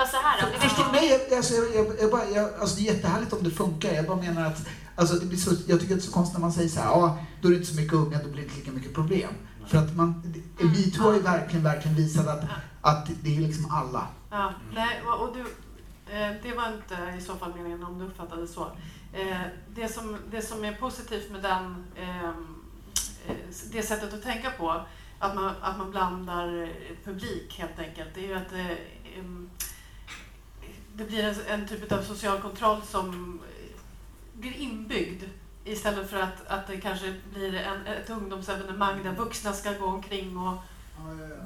[0.00, 3.50] Fast så här, alltså, jag, jag, jag, bara, jag, alltså det är jättehärligt om det
[3.50, 3.92] funkar.
[3.92, 6.34] Jag bara menar att alltså, det blir så, jag tycker att det är så konstigt
[6.34, 8.36] när man säger så här, ja, då är det inte så mycket unga, då blir
[8.36, 9.30] det inte lika mycket problem.
[9.66, 12.44] För att man, metoo har ju verkligen, verkligen visat att,
[12.80, 14.06] att det är liksom alla.
[14.30, 15.40] Ja, nej, och du,
[16.14, 18.64] eh, det var inte i så fall meningen om du uppfattade det så.
[19.12, 19.40] Eh,
[19.74, 22.30] Det som, det som är positivt med den, eh,
[23.72, 24.84] det sättet att tänka på,
[25.18, 26.72] att man, att man blandar
[27.04, 28.52] publik helt enkelt, det är ju att
[31.00, 33.40] det, blir en, en typ av social kontroll som
[34.32, 35.24] blir inbyggd
[35.64, 40.38] istället för att, att det kanske blir en, ett ungdomsevenemang där vuxna ska gå omkring
[40.38, 40.56] och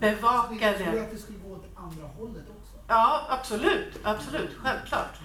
[0.00, 1.02] bevaka det.
[1.02, 2.72] att det skulle gå åt andra hållet också?
[2.88, 4.00] Ja, absolut.
[4.02, 4.57] Absolut.
[4.62, 5.18] Självklart.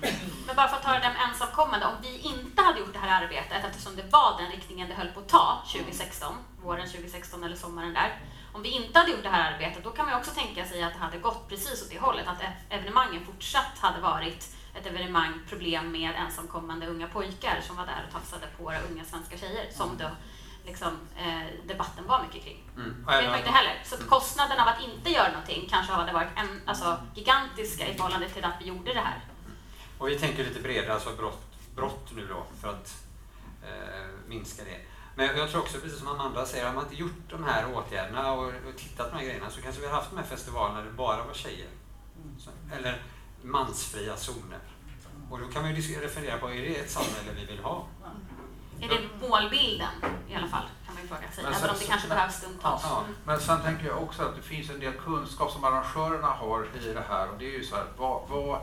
[0.47, 2.99] Men bara för att ta det där med ensamkommande, om vi inte hade gjort det
[2.99, 7.43] här arbetet, eftersom det var den riktningen det höll på att ta 2016, våren 2016
[7.43, 8.19] eller sommaren där.
[8.53, 10.93] Om vi inte hade gjort det här arbetet, då kan man också tänka sig att
[10.93, 15.33] det hade gått precis åt det hållet, att ev- evenemangen fortsatt hade varit ett evenemang,
[15.49, 19.67] problem med ensamkommande unga pojkar som var där och tafsade på våra unga svenska tjejer,
[19.71, 20.09] som då
[20.65, 22.63] liksom, eh, debatten var mycket kring.
[22.75, 23.05] Mm.
[23.07, 23.81] Det vet man inte heller.
[23.85, 27.93] Så att kostnaden av att inte göra någonting kanske hade varit en, alltså, gigantiska i
[27.93, 29.19] förhållande till att vi gjorde det här.
[29.97, 31.43] Och vi tänker lite bredare, alltså brott,
[31.75, 33.03] brott nu då, för att
[33.63, 34.79] eh, minska det.
[35.19, 38.31] Men jag tror också, precis som Amanda säger, har man inte gjort de här åtgärderna
[38.31, 40.79] och, och tittat på de här grejerna så kanske vi har haft de här festivalerna
[40.79, 41.67] där det bara var tjejer.
[42.37, 43.01] Så, eller
[43.41, 44.59] mansfria zoner.
[45.29, 47.85] Och då kan man ju refundera på, är det ett samhälle vi vill ha?
[48.81, 49.87] Är det målbilden
[50.29, 51.43] i alla fall, kan man ju fråga sig.
[51.43, 52.81] Men Även sen- om det kanske men- behövs stundtals.
[52.85, 56.67] Ja, men sen tänker jag också att det finns en del kunskap som arrangörerna har
[56.83, 58.55] i det här och det är ju så här, vad, vad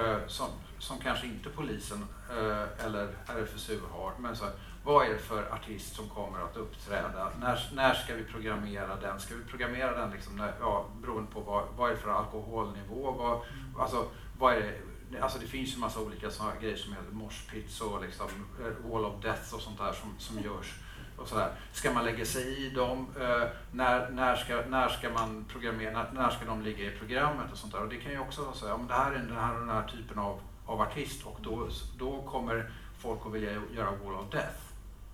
[0.00, 0.46] eh, som,
[0.78, 4.52] som kanske inte polisen eh, eller RFSU har, men så här,
[4.84, 7.30] vad är det för artist som kommer att uppträda?
[7.40, 9.20] När, när ska vi programmera den?
[9.20, 13.10] Ska vi programmera den liksom när, ja, beroende på vad, vad är det för alkoholnivå?
[13.10, 13.40] Vad,
[13.78, 14.08] alltså,
[14.38, 14.74] vad är det,
[15.20, 18.26] Alltså det finns en massa olika såna grejer som heter moshpits och liksom
[18.60, 20.74] eh, wall of death och sånt där som, som görs.
[21.16, 21.52] Och sådär.
[21.72, 23.06] Ska man lägga sig i dem?
[23.20, 25.92] Eh, när, när, ska, när ska man programmera?
[25.92, 27.82] När, när ska de ligga i programmet och sånt där?
[27.82, 29.54] Och det kan ju också vara så här, ja, men det här är den här,
[29.54, 31.68] den här typen av, av artist och då,
[31.98, 34.69] då kommer folk att vilja göra wall of death.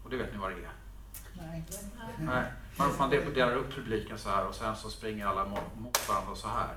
[0.07, 0.71] Och det vet ni vad det är?
[1.33, 1.65] Nej.
[2.19, 2.45] Nej.
[2.77, 6.49] Man, man delar upp publiken så här och sen så springer alla mot, varandra så
[6.49, 6.75] här.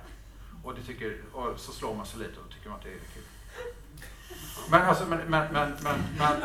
[0.63, 2.89] Och, det tycker, och så slår man sig lite och då tycker man att det
[2.89, 3.23] är kul.
[4.71, 6.39] Men alltså, men, men, men, men, men,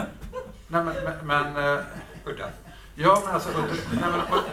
[0.69, 1.85] nej, men, men, men eh,
[2.25, 2.51] Udda.
[2.95, 3.51] Ja, men alltså,
[3.93, 4.45] nej, men, och,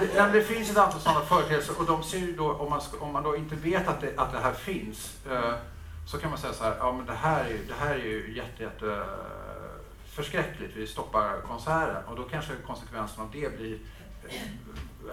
[0.00, 3.12] det, det finns ett antal sådana företeelser och de ser ju då, om man, om
[3.12, 5.54] man då inte vet att det, att det här finns, eh,
[6.06, 8.04] så kan man säga så här, ja men det här är ju, det här är
[8.04, 9.41] ju jätte, jätte eh,
[10.12, 13.78] förskräckligt, vi stoppar konserten och då kanske konsekvensen av det blir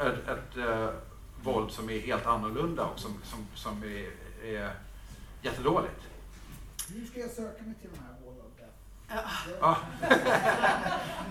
[0.02, 0.90] ett, ett eh,
[1.44, 4.10] våld som är helt annorlunda och som, som, som är,
[4.48, 4.74] är
[5.42, 6.02] jättedåligt.
[6.94, 9.50] Hur ska jag söka mig till de här Wall of Death?
[9.62, 9.78] Ja.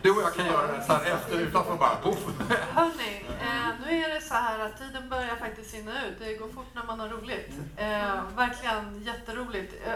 [0.02, 2.26] Du och jag kan göra det så här efter utanför bara poff.
[2.72, 6.18] Hörni, eh, nu är det så här att tiden börjar faktiskt rinna ut.
[6.18, 7.52] Det går fort när man har roligt.
[7.76, 9.74] Eh, verkligen jätteroligt.
[9.86, 9.94] Eh,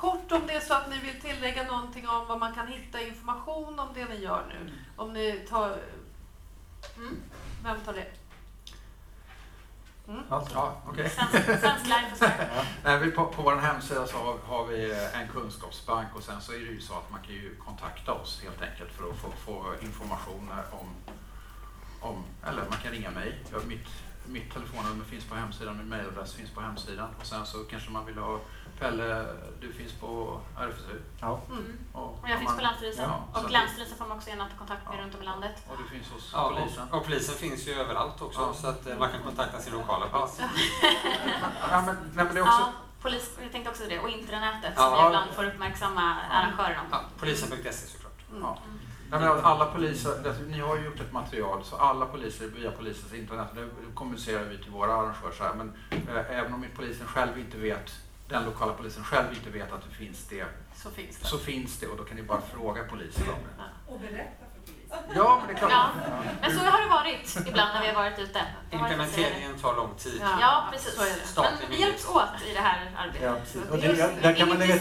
[0.00, 3.00] kort om det är så att ni vill tillägga någonting om vad man kan hitta
[3.00, 4.72] information om det ni gör nu.
[4.96, 5.78] Om ni tar...
[6.96, 7.22] Mm,
[7.62, 8.06] vem tar det?
[10.08, 10.22] Mm.
[10.30, 10.76] Ja.
[12.84, 16.52] Nej, vi på, på vår hemsida så har, har vi en kunskapsbank och sen så
[16.52, 19.30] är det ju så att man kan ju kontakta oss helt enkelt för att få,
[19.30, 21.14] få information om,
[22.00, 23.38] om, eller man kan ringa mig.
[23.52, 23.86] Jag, mitt,
[24.26, 28.06] mitt telefonnummer finns på hemsidan, min mailadress finns på hemsidan och sen så kanske man
[28.06, 28.40] vill ha
[28.80, 29.26] Pelle,
[29.60, 30.96] du finns på RFSU.
[31.20, 31.40] Ja.
[31.50, 31.78] Mm.
[31.92, 33.04] Och jag finns på Länsstyrelsen.
[33.32, 35.02] Ja, och Länsstyrelsen får man också gärna ta kontakt med Ja.
[35.02, 35.52] runt om i landet.
[35.68, 36.88] Och du finns hos Ja, polisen.
[36.90, 38.54] och, och polisen finns ju överallt också Ja.
[38.54, 40.40] så att eh, man kan kontakta sin lokala polis.
[41.70, 42.72] Ja, men, nej, men det är också, Ja,
[43.02, 43.98] polis, jag tänkte också det.
[43.98, 44.82] Och intranätet Ja.
[44.82, 46.86] som jag ibland får uppmärksamma arrangörer om.
[46.90, 48.12] Ja, polisen.se såklart.
[48.40, 48.58] Ja.
[49.10, 53.12] Nej, men alla poliser, ni har ju gjort ett material så alla poliser via polisens
[53.14, 57.38] internet, det kommunicerar vi till våra arrangörer så här, men eh, även om polisen själv
[57.38, 57.90] inte vet,
[58.30, 60.44] den lokala polisen själv inte vet att det finns det,
[60.76, 61.26] Så finns det.
[61.26, 63.92] så finns det och då kan ni bara fråga polisen om det.
[63.92, 64.98] Och berätta för polisen.
[65.14, 65.70] Ja, men det är klart.
[65.72, 65.88] Ja,
[66.40, 68.40] men så har det varit ibland när vi har varit ute.
[68.70, 70.18] Implementeringen tar lång tid.
[70.20, 70.38] Ja.
[70.40, 70.94] Ja, precis.
[70.94, 71.06] Så är
[71.50, 71.56] det.
[71.60, 73.22] Men vi hjälps åt i det här arbetet.
[73.22, 73.70] Ja, precis.
[73.70, 74.74] Och det det- är där kan man lägga.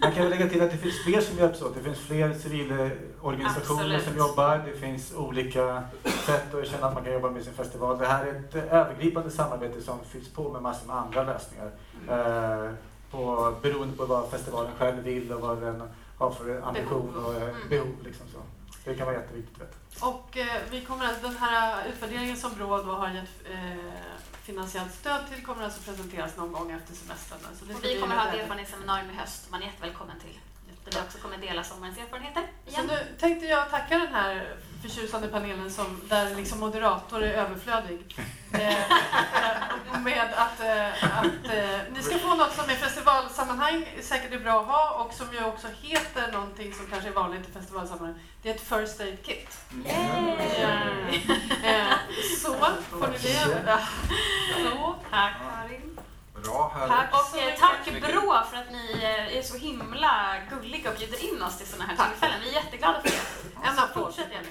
[0.00, 1.74] Man kan väl lägga till att det finns fler som hjälps åt.
[1.74, 4.04] Det finns fler civilorganisationer Absolut.
[4.04, 4.58] som jobbar.
[4.58, 5.82] Det finns olika
[6.26, 7.98] sätt att känna att man kan jobba med sin festival.
[7.98, 11.70] Det här är ett övergripande samarbete som fylls på med massor med andra lösningar.
[12.08, 12.70] Eh,
[13.10, 15.82] på, beroende på vad festivalen själv vill och vad den
[16.18, 17.26] har för ambition Behov.
[17.26, 17.68] och eh, Mm.
[17.68, 17.88] behov.
[18.04, 18.38] Liksom så.
[18.84, 19.74] Det kan vara jätteviktigt.
[20.00, 23.78] Och eh, vi kommer, att- den här utvärderingen som Brå har gett eh,
[24.48, 27.48] finansiellt stöd till kommer alltså presenteras någon gång efter semestrarna.
[27.58, 29.50] Så det Och vi kommer ha ett erfarenhetsseminarium i höst.
[29.50, 30.38] Man är jättevälkommen till.
[30.84, 32.86] Där vi också kommer dela sommarens erfarenheter Så igen.
[32.86, 38.16] nu tänkte jag tacka den här förtjusande panelen som, där liksom moderator är överflödig.
[38.52, 44.38] Eh, med att, eh, att eh, ni ska få något som i festivalsammanhang säkert är
[44.38, 48.20] bra att ha och som ju också heter någonting som kanske är vanligt i festivalsammanhang.
[48.42, 49.58] Det är ett first aid kit.
[51.64, 51.92] Eh,
[52.42, 53.78] så får ni det.
[54.54, 54.94] Så.
[55.10, 55.97] Tack Karin.
[56.44, 56.90] Bra, Tack.
[56.90, 57.14] härligt.
[57.14, 61.42] Och eh, tack Brå för att ni eh, är så himla gulliga och bjuder in
[61.42, 62.10] oss till sådana här Tack.
[62.10, 62.38] tillfällen.
[62.44, 63.68] Vi är jätteglada för det.
[63.68, 64.04] Applåd.
[64.04, 64.48] fortsätt gärna.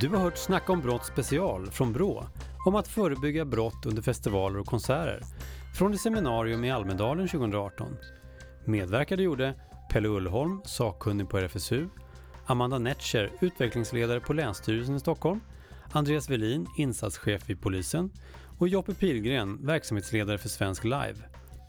[0.00, 2.26] Du har hört Snacka om brott special från Brå
[2.66, 5.20] om att förebygga brott under festivaler och konserter
[5.78, 7.96] från ett seminarium i Almedalen 2018.
[8.64, 9.54] Medverkade gjorde
[9.90, 11.88] Pelle Ullholm, sakkunnig på RFSU,
[12.46, 15.40] Amanda Netscher, utvecklingsledare på Länsstyrelsen i Stockholm,
[15.92, 18.10] Andreas Velin, insatschef vid polisen
[18.58, 21.16] och Joppe Pilgren, verksamhetsledare för Svensk Live.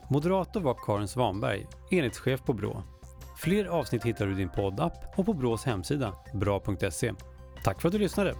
[0.09, 2.84] Moderator var Karin Svanberg, enhetschef på Brå.
[3.38, 7.13] Fler avsnitt hittar du i din poddapp och på Brås hemsida, bra.se.
[7.63, 8.36] Tack för att du lyssnade!